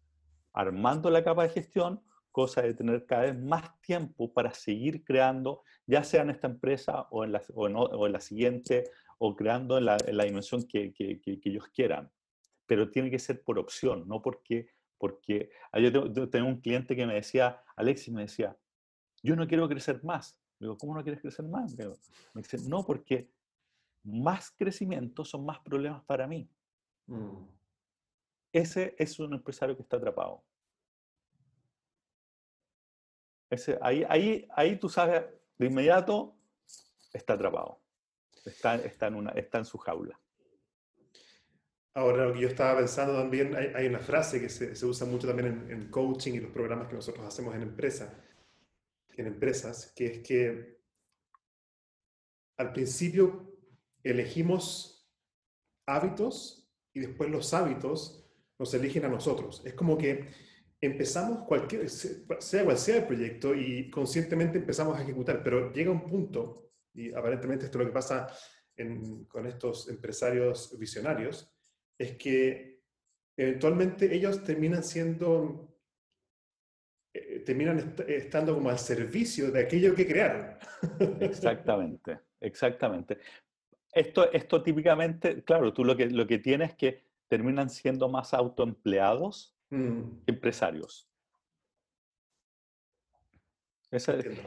[0.52, 5.62] armando la capa de gestión, cosa de tener cada vez más tiempo para seguir creando,
[5.86, 8.84] ya sea en esta empresa o en la, o en, la siguiente,
[9.18, 12.10] o creando en la, dimensión que, que, que ellos quieran.
[12.66, 14.68] Pero tiene que ser por opción, no porque
[15.00, 15.90] porque ah, yo
[16.28, 18.54] tengo, un cliente que me decía, Alexis me decía,
[19.22, 20.38] yo no quiero crecer más.
[20.58, 21.74] digo, ¿cómo no quieres crecer más?
[21.74, 23.30] Me dice, no, porque
[24.04, 26.48] más crecimiento son más problemas para mí.
[27.06, 27.46] Mm.
[28.52, 30.44] Ese es un empresario que está atrapado.
[33.48, 35.24] Ese, ahí, ahí, ahí tú sabes,
[35.56, 36.36] de inmediato,
[37.12, 37.80] está atrapado.
[38.44, 40.20] Está, está, en, una, está en su jaula.
[41.94, 45.26] Ahora, lo que yo estaba pensando también, hay, una frase que se, se, usa mucho
[45.26, 48.12] también en, coaching y los programas que nosotros hacemos en empresas,
[49.16, 50.80] en empresas, que es que
[52.58, 53.56] al principio
[54.04, 55.10] elegimos
[55.86, 58.24] hábitos y después los hábitos
[58.58, 59.62] nos eligen a nosotros.
[59.64, 60.28] Es como que
[60.80, 66.06] empezamos cualquier, sea cual sea el proyecto y conscientemente empezamos a ejecutar, pero llega un
[66.06, 68.28] punto, y aparentemente esto es lo que pasa
[69.28, 71.52] con estos empresarios visionarios,
[72.00, 72.80] es que
[73.36, 75.68] eventualmente ellos terminan siendo,
[77.12, 80.56] eh, terminan estando como al servicio de aquello que crearon.
[81.20, 83.18] Exactamente, exactamente.
[83.92, 88.32] Esto, esto típicamente, claro, tú lo que, lo que tienes es que terminan siendo más
[88.32, 90.24] autoempleados mm.
[90.24, 91.06] que empresarios.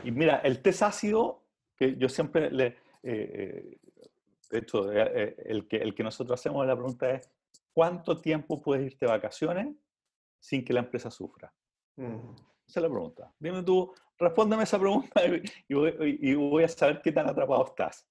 [0.03, 1.43] y mira, el test ácido,
[1.75, 3.77] que yo siempre le, eh, eh,
[4.49, 7.29] de hecho, eh, el que, el que nosotros hacemos la pregunta es,
[7.73, 9.75] ¿cuánto tiempo puedes irte de vacaciones
[10.39, 11.53] sin que la empresa sufra?
[11.95, 12.35] Mm.
[12.67, 13.33] Esa es la pregunta.
[13.39, 15.21] Dime tú, respóndeme esa pregunta
[15.67, 18.07] y voy, a saber qué tan atrapado estás.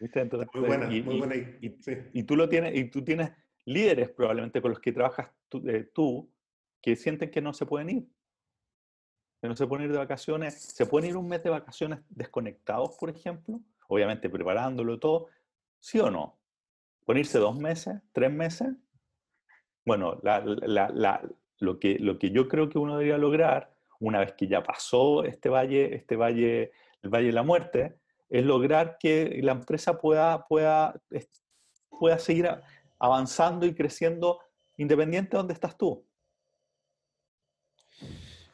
[0.00, 0.24] ¿Viste?
[0.54, 1.34] muy buena, y, muy buena.
[1.34, 3.30] Y, tú lo tienes, y tú tienes
[3.64, 5.30] líderes probablemente con los que trabajas
[5.66, 6.30] eh, tú
[6.80, 8.08] que sienten que no se pueden ir
[9.42, 12.96] que no se pueden ir de vacaciones, se pueden ir un mes de vacaciones desconectados,
[12.96, 15.26] por ejemplo, obviamente preparándolo todo,
[15.80, 16.38] ¿sí o no?
[17.04, 18.68] ¿Ponerse dos meses, tres meses?
[19.84, 20.20] Bueno,
[21.58, 25.24] lo, que, lo que yo creo que uno debería lograr, una vez que ya pasó
[25.24, 30.46] este valle, este valle, el valle de la muerte, es lograr que la empresa pueda,
[30.46, 31.00] pueda,
[31.90, 32.48] pueda seguir
[32.98, 34.40] avanzando y creciendo
[34.76, 36.04] independiente de donde estás tú.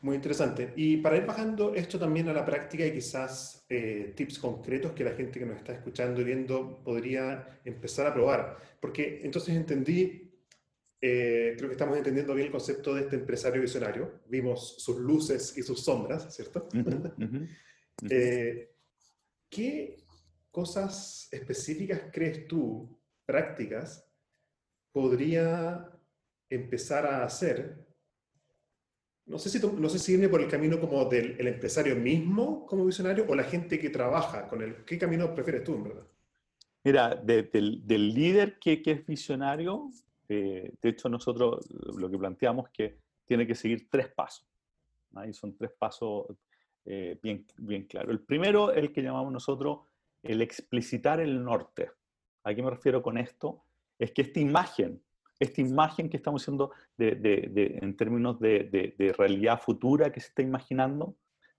[0.00, 0.72] Muy interesante.
[0.76, 5.02] Y para ir bajando esto también a la práctica y quizás eh, tips concretos que
[5.02, 8.56] la gente que nos está escuchando y viendo podría empezar a probar.
[8.80, 10.32] Porque entonces entendí,
[11.00, 14.20] eh, creo que estamos entendiendo bien el concepto de este empresario visionario.
[14.26, 16.68] Vimos sus luces y sus sombras, ¿cierto?
[18.08, 18.76] Eh,
[19.50, 20.04] ¿Qué
[20.52, 24.08] cosas específicas crees tú, prácticas,
[24.92, 25.90] podría
[26.48, 27.87] empezar a hacer
[29.28, 32.86] no sé si, no sé si viene por el camino como del empresario mismo como
[32.86, 34.84] visionario o la gente que trabaja con él.
[34.86, 36.06] ¿Qué camino prefieres tú, en verdad?
[36.84, 39.90] Mira, del, líder que, es visionario,
[40.28, 44.46] eh, de hecho nosotros lo que planteamos es que tiene que seguir tres pasos.
[45.14, 46.26] Ahí son tres pasos
[46.86, 48.10] eh, bien, bien claros.
[48.10, 49.80] El primero el que llamamos nosotros
[50.22, 51.90] el explicitar el norte.
[52.44, 53.64] ¿A qué me refiero con esto?
[53.98, 55.02] Es que esta imagen
[55.38, 61.16] esta imagen que estamos haciendo en términos de, realidad futura que se está imaginando,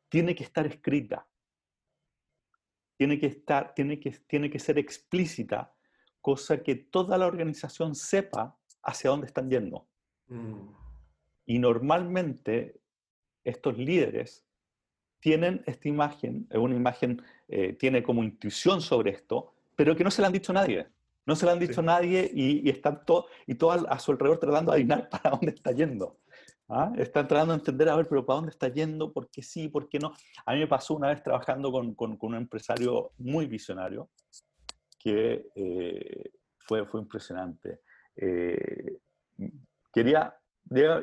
[0.10, 1.28] tiene que estar escrita.
[2.98, 5.74] Tiene que, estar, tiene, que, tiene que ser explícita,
[6.20, 9.88] cosa que toda la organización sepa hacia dónde están yendo.
[10.28, 10.70] Mm.
[11.46, 12.82] Y normalmente
[13.46, 14.46] estos líderes
[15.22, 20.22] tienen esta imagen, una imagen, eh, tiene como intuición sobre esto, pero que no se
[20.22, 20.88] la han dicho a nadie.
[21.30, 24.40] No se lo han dicho a nadie y, están todos y todo a su alrededor
[24.40, 26.18] tratando de adivinar para dónde está yendo.
[26.68, 26.92] ¿ah?
[26.98, 29.14] Están tratando de entender, a ver, pero ¿para dónde está yendo?
[29.14, 29.68] ¿Por qué sí?
[29.68, 30.12] ¿Por qué no?
[30.48, 34.10] A mí me pasó una vez trabajando con, con, un empresario muy visionario
[34.98, 37.82] que eh, fue, fue impresionante.
[38.16, 38.98] Eh,
[39.94, 40.36] quería,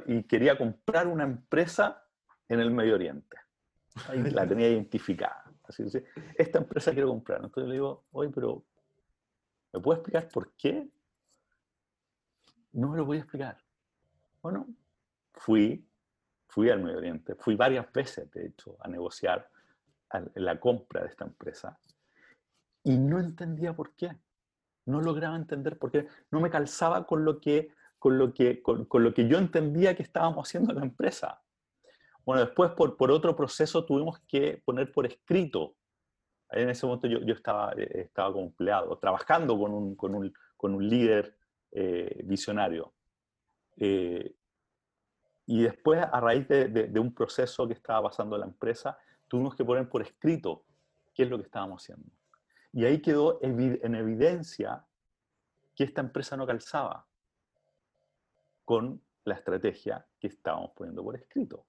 [0.08, 2.02] y quería comprar una empresa
[2.48, 3.36] en el Medio Oriente.
[4.32, 5.44] la tenía identificada.
[5.62, 5.84] Así,
[6.36, 7.44] esta empresa quiero comprar.
[7.44, 8.64] Entonces le digo, oye, pero
[9.76, 10.88] ¿Me puede explicar por qué?
[12.72, 13.58] No me lo voy a explicar.
[14.40, 14.66] Bueno,
[15.34, 15.86] fui,
[16.48, 19.50] fui al Medio Oriente, fui varias veces, de hecho, a negociar
[20.36, 21.78] la compra de esta empresa
[22.84, 24.16] y no entendía por qué.
[24.86, 26.06] No lograba entender por qué.
[26.30, 30.04] No me calzaba con lo que, con lo que, con, lo que yo entendía que
[30.04, 31.42] estábamos haciendo en la empresa.
[32.24, 35.75] Bueno, después por, por otro proceso tuvimos que poner por escrito
[36.56, 41.36] en ese momento yo, estaba, eh, estaba como empleado, trabajando con un líder
[41.78, 42.94] eh, visionario.
[43.76, 44.34] Eh,
[45.44, 49.54] y después, a raíz de, de, un proceso que estaba pasando en la empresa, tuvimos
[49.54, 50.64] que poner por escrito
[51.14, 52.10] qué es lo que estábamos haciendo.
[52.72, 54.84] Y ahí quedó en evidencia
[55.74, 57.06] que esta empresa no calzaba
[58.64, 61.66] con la estrategia que estábamos poniendo por escrito.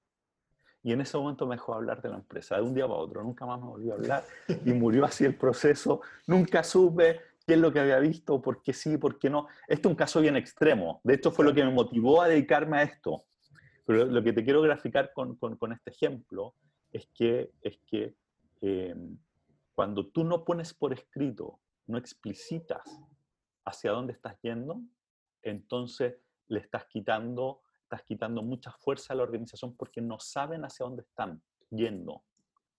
[0.87, 3.21] Y en ese momento me dejó hablar de la empresa, de un día para otro,
[3.21, 4.23] nunca más me volvió a hablar
[4.63, 5.99] y murió así el proceso.
[6.27, 9.47] Nunca supe qué es lo que había visto, por qué sí, por qué no.
[9.67, 11.01] Este es un caso bien extremo.
[11.03, 13.25] De hecho, fue lo que me motivó a dedicarme a esto.
[13.85, 16.55] Pero lo que te quiero graficar con, con, este ejemplo
[16.93, 18.15] es que, es que
[18.61, 19.17] em,
[19.75, 22.89] cuando tú no pones por escrito, no explicitas
[23.65, 24.79] hacia dónde estás yendo,
[25.41, 26.15] entonces
[26.47, 31.03] le estás quitando estás quitando mucha fuerza a la organización porque no saben hacia dónde
[31.03, 32.23] están yendo.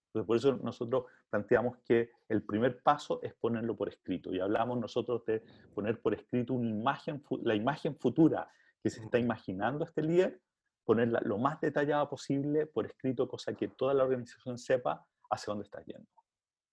[0.07, 4.33] Entonces, por eso nosotros planteamos que el primer paso es ponerlo por escrito.
[4.33, 5.43] Y hablamos nosotros de
[5.73, 8.49] poner por escrito una imagen, la imagen futura
[8.81, 10.41] que se está imaginando este líder,
[10.83, 15.65] ponerla lo más detallada posible por escrito, cosa que toda la organización sepa hacia dónde
[15.65, 16.09] está yendo.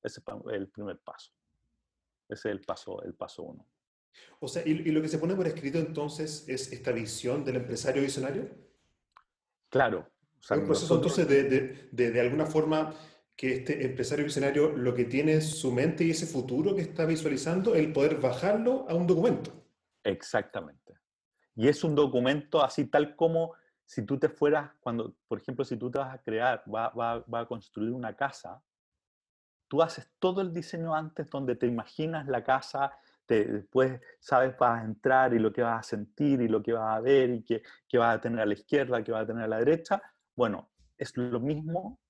[0.02, 1.32] Ese es el primer paso.
[2.28, 3.66] Ese es el paso, el paso uno.
[4.40, 8.02] O sea, ¿y, lo que se pone por escrito entonces es esta visión del empresario
[8.02, 8.48] visionario?
[9.68, 10.08] Claro.
[10.48, 11.44] O un proceso entonces de,
[11.90, 12.94] de, de, alguna forma
[13.34, 17.04] que este empresario visionario lo que tiene en su mente y ese futuro que está
[17.04, 19.52] visualizando, el poder bajarlo a un documento.
[20.04, 20.94] Exactamente.
[21.54, 23.54] Y es un documento así tal como
[23.84, 27.24] si tú te fueras, cuando, por ejemplo, si tú te vas a crear, va, va,
[27.32, 28.62] va a construir una casa,
[29.68, 32.92] tú haces todo el diseño antes donde te imaginas la casa,
[33.26, 36.72] te, después sabes, vas a entrar y lo que vas a sentir y lo que
[36.72, 39.26] vas a ver y qué, qué vas a tener a la izquierda, qué vas a
[39.26, 40.00] tener a la derecha.
[40.34, 42.00] Bueno, es lo mismo,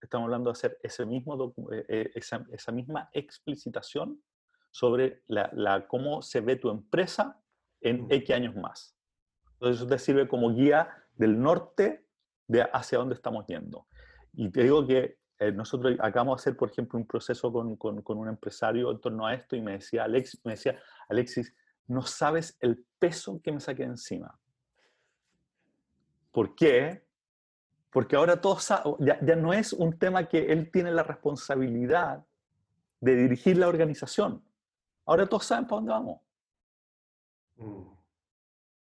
[0.00, 4.22] estamos hablando de hacer ese mismo, eh, eh, esa, esa, misma explicitación
[4.70, 7.40] sobre la, la, cómo se ve tu empresa
[7.80, 8.96] en X años más.
[9.54, 12.06] Entonces eso te sirve como guía del norte
[12.46, 13.86] de hacia dónde estamos yendo.
[14.32, 18.02] Y te digo que eh, nosotros acabamos de hacer, por ejemplo, un proceso con, con,
[18.02, 20.78] con, un empresario en torno a esto y me decía, Alex, me decía,
[21.08, 21.54] Alexis,
[21.86, 24.38] no sabes el peso que me saqué encima.
[26.32, 27.04] ¿Por qué?
[27.90, 28.58] Porque ahora todo
[28.98, 32.24] ya, ya no es un tema que él tiene la responsabilidad
[33.00, 34.44] de dirigir la organización.
[35.06, 36.20] Ahora todos saben para dónde vamos.
[37.56, 37.98] Mm.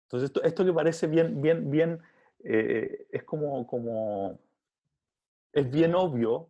[0.03, 2.01] Entonces, esto, esto que parece bien, bien, bien,
[2.43, 4.39] eh, es como, como,
[5.51, 6.49] es bien obvio,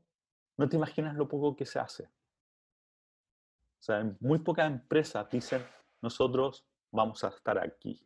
[0.57, 2.03] no te imaginas lo poco que se hace.
[2.03, 5.65] O sea, muy pocas empresas dicen,
[6.01, 8.05] nosotros vamos a estar aquí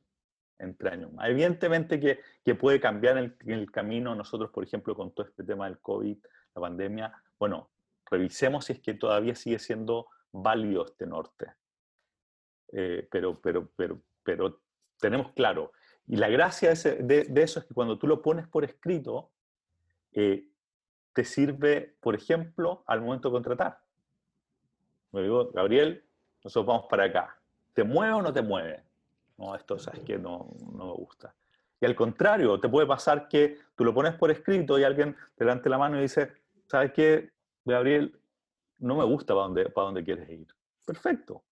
[0.60, 4.16] entre años Evidentemente que, que puede cambiar el, el, camino.
[4.16, 6.18] Nosotros, por ejemplo, con todo este tema del COVID,
[6.56, 7.72] la pandemia, bueno,
[8.10, 11.54] revisemos si es que todavía sigue siendo válido este norte.
[12.72, 14.62] Eh, pero, pero, pero, pero
[15.00, 15.72] tenemos claro.
[16.08, 19.32] Y la gracia de, eso es que cuando tú lo pones por escrito,
[20.12, 20.48] eh,
[21.14, 23.80] te sirve, por ejemplo, al momento de contratar.
[25.12, 26.04] Me digo, Gabriel,
[26.44, 27.40] nosotros vamos para acá.
[27.74, 28.84] ¿Te mueve o no te mueve?
[29.38, 31.34] No, esto sabes que no, no me gusta.
[31.80, 35.44] Y al contrario, te puede pasar que tú lo pones por escrito y alguien te
[35.44, 36.34] levante la mano y dice,
[36.66, 37.32] ¿sabes qué,
[37.66, 38.20] Gabriel?
[38.80, 40.48] No me gusta para dónde, para dónde quieres ir.
[40.86, 41.44] Perfecto.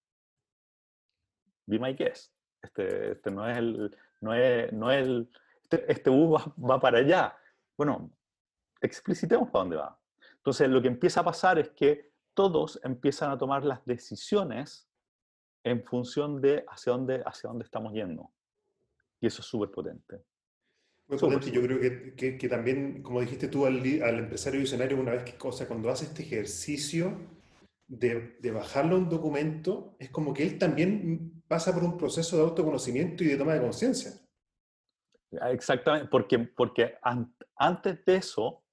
[1.65, 2.33] Be my guest.
[2.61, 5.29] Este, este no es el, no es, no es el,
[5.63, 7.35] este, este bus va, va, para allá.
[7.77, 8.11] Bueno,
[8.81, 9.99] explicitemos para dónde va.
[10.37, 14.89] Entonces, lo que empieza a pasar es que todos empiezan a tomar las decisiones
[15.63, 18.31] en función de hacia dónde, hacia dónde estamos yendo.
[19.19, 20.23] Y eso es súper potente.
[21.07, 21.51] Muy potente.
[21.51, 21.79] Yo creo
[22.15, 25.89] que, que, también, como dijiste tú al, al empresario visionario, una vez que, cosa, cuando
[25.89, 27.19] hace este ejercicio
[27.87, 32.37] de, de bajarlo a un documento, es como que él también pasa por un proceso
[32.37, 34.13] de autoconocimiento y de toma de conciencia.
[35.39, 36.95] Ah, exactamente, porque, porque
[37.55, 38.63] antes de eso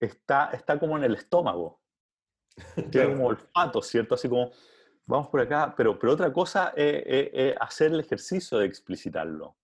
[0.00, 1.80] está, está como en el estómago,
[2.90, 4.14] tiene como olfato, ¿cierto?
[4.14, 4.50] Así como,
[5.06, 9.56] vamos por acá, pero, pero otra cosa es, hacer el ejercicio de explicitarlo.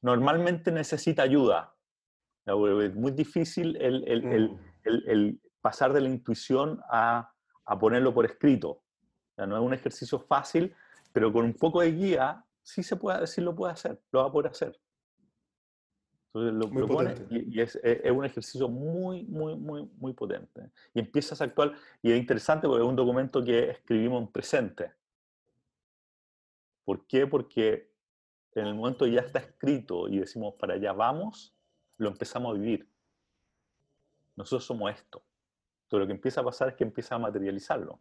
[0.00, 1.74] Normalmente necesita ayuda.
[2.44, 4.58] Es muy difícil el, el, el, mm.
[4.84, 7.32] el pasar de la intuición a,
[7.64, 8.82] a ponerlo por escrito.
[9.36, 10.74] no es un ejercicio fácil
[11.12, 14.28] pero con un poco de guía, sí se puede, sí lo puede hacer, lo va
[14.28, 14.80] a poder hacer.
[16.34, 20.70] Entonces lo, muy pone y, es, es, un ejercicio muy, muy, muy, muy potente.
[20.94, 24.92] Y empiezas a actuar, y es interesante porque es un documento que escribimos en presente.
[26.84, 27.26] ¿Por qué?
[27.26, 27.90] Porque
[28.54, 31.54] en el momento ya está escrito y decimos para allá vamos,
[31.98, 32.88] lo empezamos a vivir.
[34.34, 35.22] Nosotros somos esto.
[35.84, 38.00] Entonces lo que empieza a pasar es que empieza a materializarlo.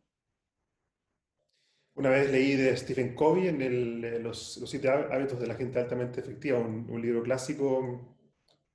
[1.95, 5.77] Una vez leí de Stephen Covey en el, los, los, siete hábitos de la gente
[5.77, 8.07] altamente efectiva, un, un libro clásico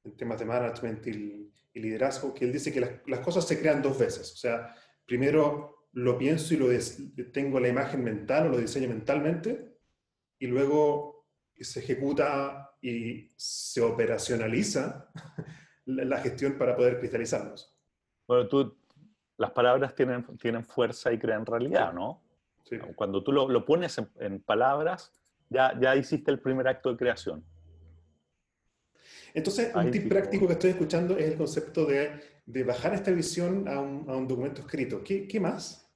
[0.06, 3.60] en temas de management y, y liderazgo, que él dice que las, las, cosas se
[3.60, 4.32] crean dos veces.
[4.32, 6.68] O sea, primero lo pienso y lo
[7.32, 9.76] tengo la imagen mental o lo diseño mentalmente,
[10.38, 11.26] y luego
[11.58, 15.10] se ejecuta y se operacionaliza
[15.86, 17.74] la gestión para poder cristalizarlos.
[18.26, 18.76] Bueno, tú,
[19.38, 22.22] las palabras tienen, tienen fuerza y crean realidad, ¿no?
[22.96, 25.12] Cuando tú lo, lo pones en, palabras,
[25.48, 27.44] ya, ya hiciste el primer acto de creación.
[29.34, 33.68] Entonces, un tip práctico que estoy escuchando es el concepto de, de bajar esta visión
[33.68, 35.02] a un, a un documento escrito.
[35.04, 35.90] ¿Qué, ¿Qué, más?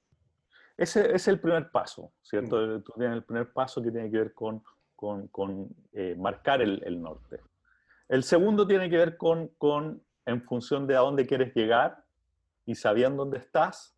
[0.77, 2.57] Ese es el primer paso, ¿cierto?
[2.57, 2.83] Mm.
[2.83, 4.63] Tú tienes el primer paso que tiene que ver con,
[4.95, 7.41] con, con eh, marcar el, el, norte.
[8.09, 12.05] El segundo tiene que ver con, con, en función de a dónde quieres llegar,
[12.67, 13.97] y sabiendo dónde estás,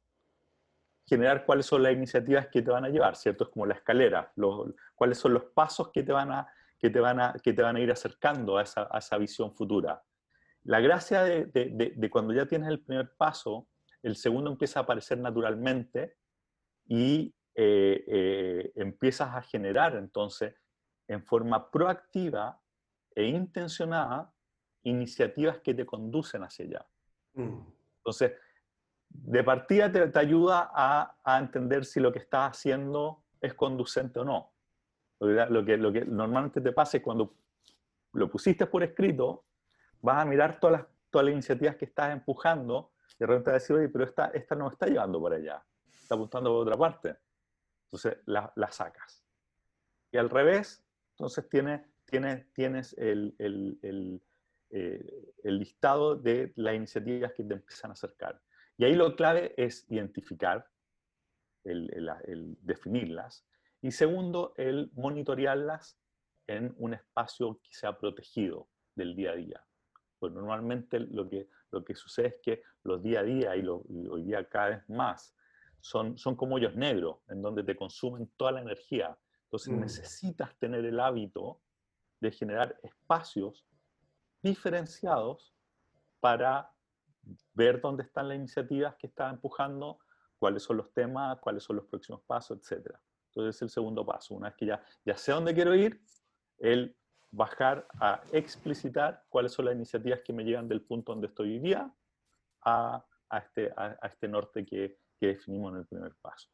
[1.07, 3.45] generar cuáles son las iniciativas que te van a llevar, ¿cierto?
[3.45, 4.33] Es como la escalera,
[4.95, 6.49] cuáles son los pasos que te van a,
[6.83, 9.55] que te van a, que te van a ir acercando a esa, a esa visión
[9.55, 10.03] futura.
[10.65, 13.69] La gracia de, de, de, cuando ya tienes el primer paso,
[14.03, 16.17] el segundo empieza a aparecer naturalmente
[16.89, 20.57] y eh, eh, empiezas a generar entonces
[21.07, 22.61] en forma proactiva
[23.15, 24.35] e intencionada
[24.83, 26.87] iniciativas que te conducen hacia allá.
[27.35, 27.61] Mm.
[27.99, 28.33] Entonces,
[29.09, 34.25] de partida te, ayuda a, a, entender si lo que estás haciendo es conducente o
[34.25, 34.52] no.
[35.23, 37.37] Lo que, lo que normalmente te pasa es cuando
[38.13, 39.45] lo pusiste por escrito,
[40.01, 43.55] vas a mirar todas las, todas las iniciativas que estás empujando y de repente vas
[43.57, 46.77] a decir, oye, pero esta, esta no está llevando por allá, está apuntando por otra
[46.77, 47.17] parte.
[47.85, 49.25] Entonces la, la sacas.
[50.11, 54.23] Y al revés, entonces tienes, tienes, tienes el, el, el,
[54.71, 58.41] eh, el listado de las iniciativas que te empiezan a acercar.
[58.77, 60.67] Y ahí lo clave es identificar,
[61.65, 63.47] el, definirlas.
[63.83, 65.99] Y segundo, el monitorearlas
[66.47, 69.67] en un espacio que sea protegido del día a día.
[70.21, 74.23] Pues normalmente lo que, lo que sucede es que los día a día, y, hoy
[74.23, 75.37] día cada vez más,
[75.81, 79.19] son, son como hoyos negros, en donde te consumen toda la energía.
[79.47, 79.81] Entonces mm.
[79.81, 81.61] necesitas tener el hábito
[82.21, 83.67] de generar espacios
[84.43, 85.57] diferenciados
[86.21, 86.73] para
[87.53, 89.99] ver dónde están las iniciativas que está empujando,
[90.39, 92.97] cuáles son los temas, cuáles son los próximos pasos, etc.
[93.35, 94.35] Entonces es el segundo paso.
[94.35, 96.01] Una vez que ya, ya sé dónde quiero ir,
[96.59, 96.95] el
[97.31, 101.59] bajar a explicitar cuáles son las iniciativas que me llegan del punto donde estoy hoy
[101.61, 101.93] día
[102.65, 106.51] a, a este, a, este norte que, que, definimos en el primer paso.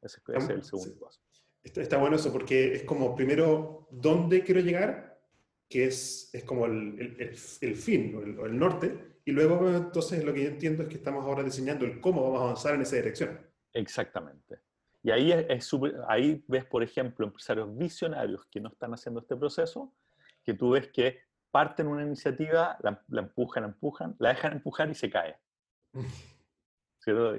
[0.00, 1.20] Ese, es el segundo paso.
[1.64, 5.20] Está, está, bueno eso porque es como primero dónde quiero llegar,
[5.68, 10.32] que es, es como el, el, el fin o el, norte, y luego, entonces, lo
[10.32, 12.96] que yo entiendo es que estamos ahora diseñando el cómo vamos a avanzar en esa
[12.96, 13.38] dirección.
[13.74, 14.60] Exactamente.
[15.08, 15.70] Y ahí, es,
[16.06, 19.94] ahí ves, por ejemplo, empresarios visionarios que no están haciendo este proceso,
[20.44, 24.94] que tú ves que parten una iniciativa, la, empujan, la empujan, la dejan empujar y
[24.94, 25.38] se cae.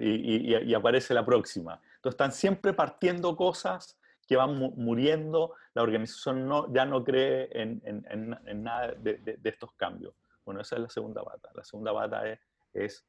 [0.02, 1.80] Y, y, aparece la próxima.
[1.98, 7.80] Entonces están siempre partiendo cosas que van muriendo, la organización no, ya no cree en,
[7.86, 10.16] en, en nada de, de estos cambios.
[10.44, 11.52] Bueno, esa es la segunda pata.
[11.54, 12.24] La segunda pata
[12.74, 13.06] es,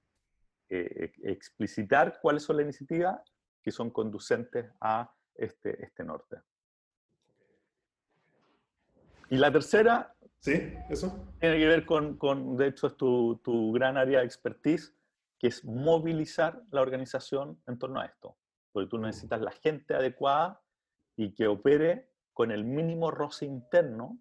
[0.68, 3.22] eh, explicitar cuáles son las iniciativas
[3.62, 6.40] que son conducentes a este, este norte.
[9.30, 11.32] Y la tercera, sí, eso.
[11.38, 14.94] Tiene que ver con, con de hecho, es tu, tu, gran área de expertise,
[15.38, 18.36] que es movilizar la organización en torno a esto.
[18.72, 20.60] Porque tú necesitas la gente adecuada
[21.16, 24.18] y que opere con el mínimo roce interno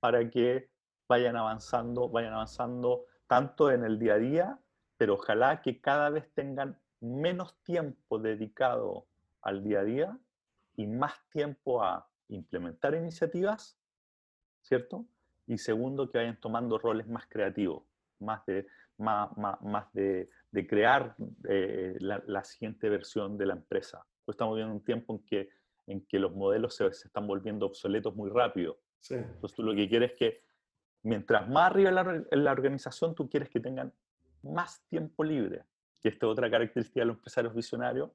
[0.00, 0.70] para que
[1.08, 4.60] vayan avanzando, vayan avanzando tanto en el día a día,
[4.96, 9.06] pero ojalá que cada vez tengan menos tiempo dedicado
[9.42, 10.18] al día a día
[10.76, 13.78] y más tiempo a implementar iniciativas,
[14.62, 15.06] ¿cierto?
[15.46, 17.84] Y segundo, que vayan tomando roles más creativos,
[18.18, 18.66] más de,
[18.98, 21.14] más, más, de, de crear
[21.48, 24.04] eh, la, la, siguiente versión de la empresa.
[24.24, 25.50] Pues estamos viendo un tiempo en que,
[25.86, 28.80] en que los modelos se, se están volviendo obsoletos muy rápido.
[28.98, 29.14] Sí.
[29.14, 30.46] Entonces tú lo que quieres es que
[31.06, 31.90] mientras más arriba
[32.30, 33.92] en la, organización, tú quieres que tengan
[34.42, 35.64] más tiempo libre.
[36.02, 38.10] Y esta es otra característica de los empresarios visionarios,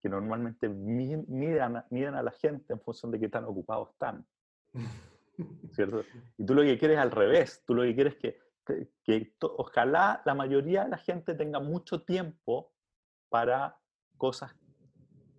[0.00, 4.26] que normalmente miden, a la gente en función de qué tan ocupados están.
[5.72, 6.04] ¿Cierto?
[6.36, 9.34] Y tú lo que quieres es al revés, tú lo que quieres es que, que,
[9.40, 12.72] ojalá la mayoría de la gente tenga mucho tiempo
[13.28, 13.78] para
[14.16, 14.54] cosas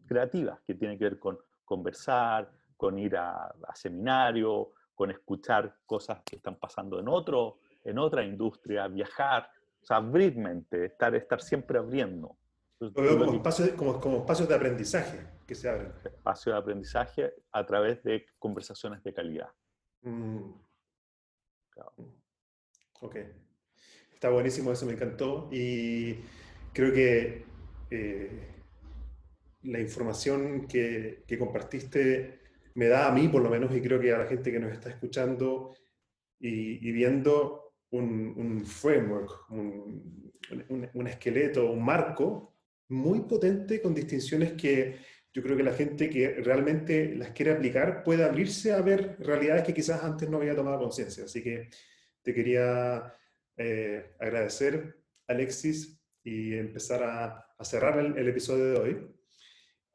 [0.08, 6.22] creativas, que tienen que ver con conversar, con ir a, a seminarios, con escuchar cosas
[6.24, 9.50] que están pasando en, otro, en otra industria, viajar,
[9.86, 12.36] o sea, abrir mente, estar, estar siempre abriendo.
[12.80, 15.94] como, espacios, como, como, espacios de aprendizaje que se abren.
[16.04, 19.50] Espacios de aprendizaje a través de conversaciones de calidad.
[20.02, 20.54] Mm.
[23.02, 23.18] Ok.
[24.12, 25.48] Está buenísimo, eso me encantó.
[25.52, 26.16] Y
[26.74, 27.46] creo que
[27.92, 28.48] eh,
[29.62, 32.40] la información que, que compartiste
[32.74, 34.72] me da a mí, por lo menos, y creo que a la gente que nos
[34.72, 35.76] está escuchando
[36.40, 37.65] y, viendo
[37.98, 42.56] un, framework, un, esqueleto, un marco
[42.90, 44.98] muy potente con distinciones que
[45.34, 49.64] yo creo que la gente que realmente las quiere aplicar puede abrirse a ver realidades
[49.64, 51.26] que quizás antes no había tomado conciencia.
[51.26, 51.70] Así que
[52.22, 53.14] te quería
[53.58, 59.16] eh, agradecer, Alexis, y empezar a, cerrar el episodio de hoy.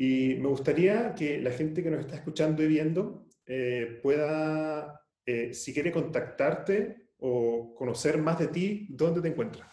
[0.00, 5.52] Y me gustaría que la gente que nos está escuchando y viendo eh, pueda, eh,
[5.52, 9.70] si quiere contactarte o conocer más de ti, ¿dónde te encuentras?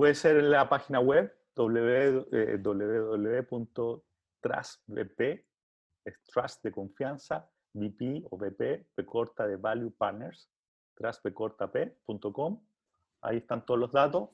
[0.00, 2.00] puede ser en la página web www.trustbp,
[6.06, 10.50] es Trust de confianza, VP o VP, P corta de Value Partners,
[10.94, 12.64] trustbcortap.com.
[13.20, 14.30] Ahí están todos los datos.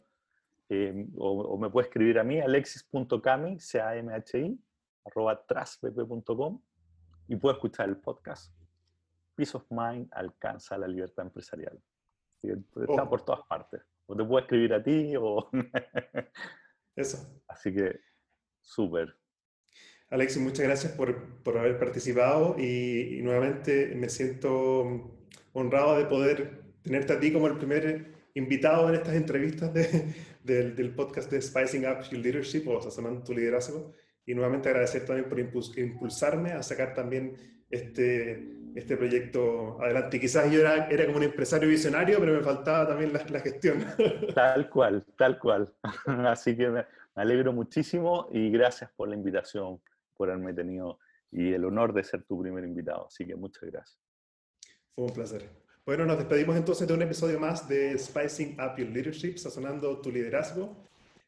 [0.68, 4.56] Eh, o, me puede escribir a mí, alexis.cami, C-A-M-H-I,
[5.04, 6.62] arroba trustbp.com
[7.26, 8.54] y puede escuchar el podcast.
[9.36, 11.78] Peace of Mind alcanza la libertad empresarial.
[12.42, 13.08] Está oh.
[13.08, 13.82] por todas partes.
[14.06, 15.48] O te puedo escribir a ti o...
[16.96, 17.42] Eso.
[17.46, 18.00] Así que,
[18.62, 19.14] súper.
[20.08, 25.18] Alexis, muchas gracias por, por haber participado y, nuevamente me siento
[25.52, 30.14] honrado de poder tenerte a ti como el primer invitado en estas entrevistas de,
[30.44, 33.92] del podcast de Spicing Up Your Leadership o Sazonando tu Liderazgo.
[34.24, 37.36] Y nuevamente agradecer también por impulsarme a sacar también
[37.70, 40.20] este, este proyecto adelante.
[40.20, 43.84] Quizás yo era, era, como un empresario visionario, pero me faltaba también la, la gestión.
[44.34, 45.72] Tal cual, tal cual.
[46.06, 46.84] Así que me,
[47.16, 49.80] alegro muchísimo y gracias por la invitación,
[50.16, 50.98] por haberme tenido
[51.32, 53.06] y el honor de ser tu primer invitado.
[53.08, 53.98] Así que muchas gracias.
[54.94, 55.50] Fue un placer.
[55.84, 60.10] Bueno, nos despedimos entonces de un episodio más de Spicing Up Your Leadership, sazonando tu
[60.10, 60.76] liderazgo.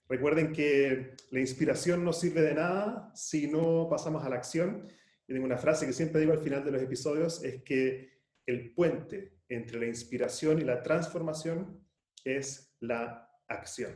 [0.08, 4.88] Recuerden que la inspiración no sirve de nada si no pasamos a la acción.
[5.28, 8.72] Y tengo una frase que siempre digo al final de los episodios, es que el
[8.72, 11.86] puente entre la inspiración y la transformación
[12.24, 13.92] es la acción.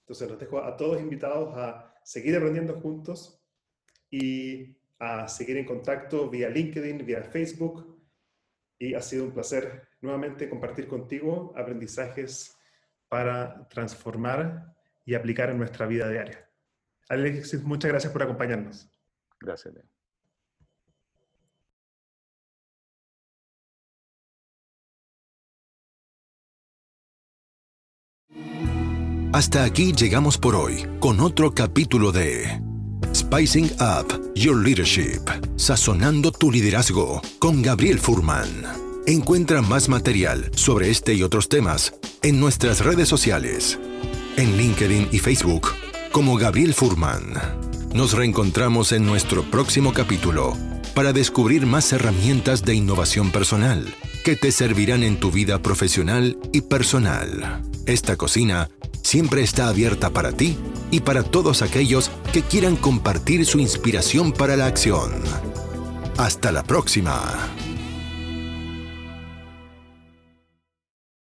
[0.00, 3.44] Entonces los dejo a todos invitados a seguir aprendiendo juntos
[4.08, 8.00] y a seguir en contacto vía LinkedIn, vía Facebook.
[8.78, 12.56] Y ha sido un placer nuevamente compartir contigo aprendizajes
[13.08, 16.48] para transformar y aplicar en nuestra vida diaria.
[17.08, 18.88] Alexis, muchas gracias por acompañarnos.
[19.40, 19.97] Gracias, Leo.
[29.32, 32.62] Hasta aquí llegamos por hoy con otro capítulo de
[33.14, 35.20] Spicing Up Your Leadership,
[35.56, 38.48] sazonando tu liderazgo con Gabriel Furman.
[39.06, 43.78] Encuentra más material sobre este y otros temas en nuestras redes sociales,
[44.38, 45.68] en LinkedIn y Facebook
[46.10, 47.34] como Gabriel Furman.
[47.92, 50.56] Nos reencontramos en nuestro próximo capítulo
[50.94, 53.94] para descubrir más herramientas de innovación personal
[54.28, 57.62] que te servirán en tu vida profesional y personal.
[57.86, 58.68] Esta cocina
[59.02, 60.58] siempre está abierta para ti
[60.90, 65.12] y para todos aquellos que quieran compartir su inspiración para la acción.
[66.18, 67.67] Hasta la próxima.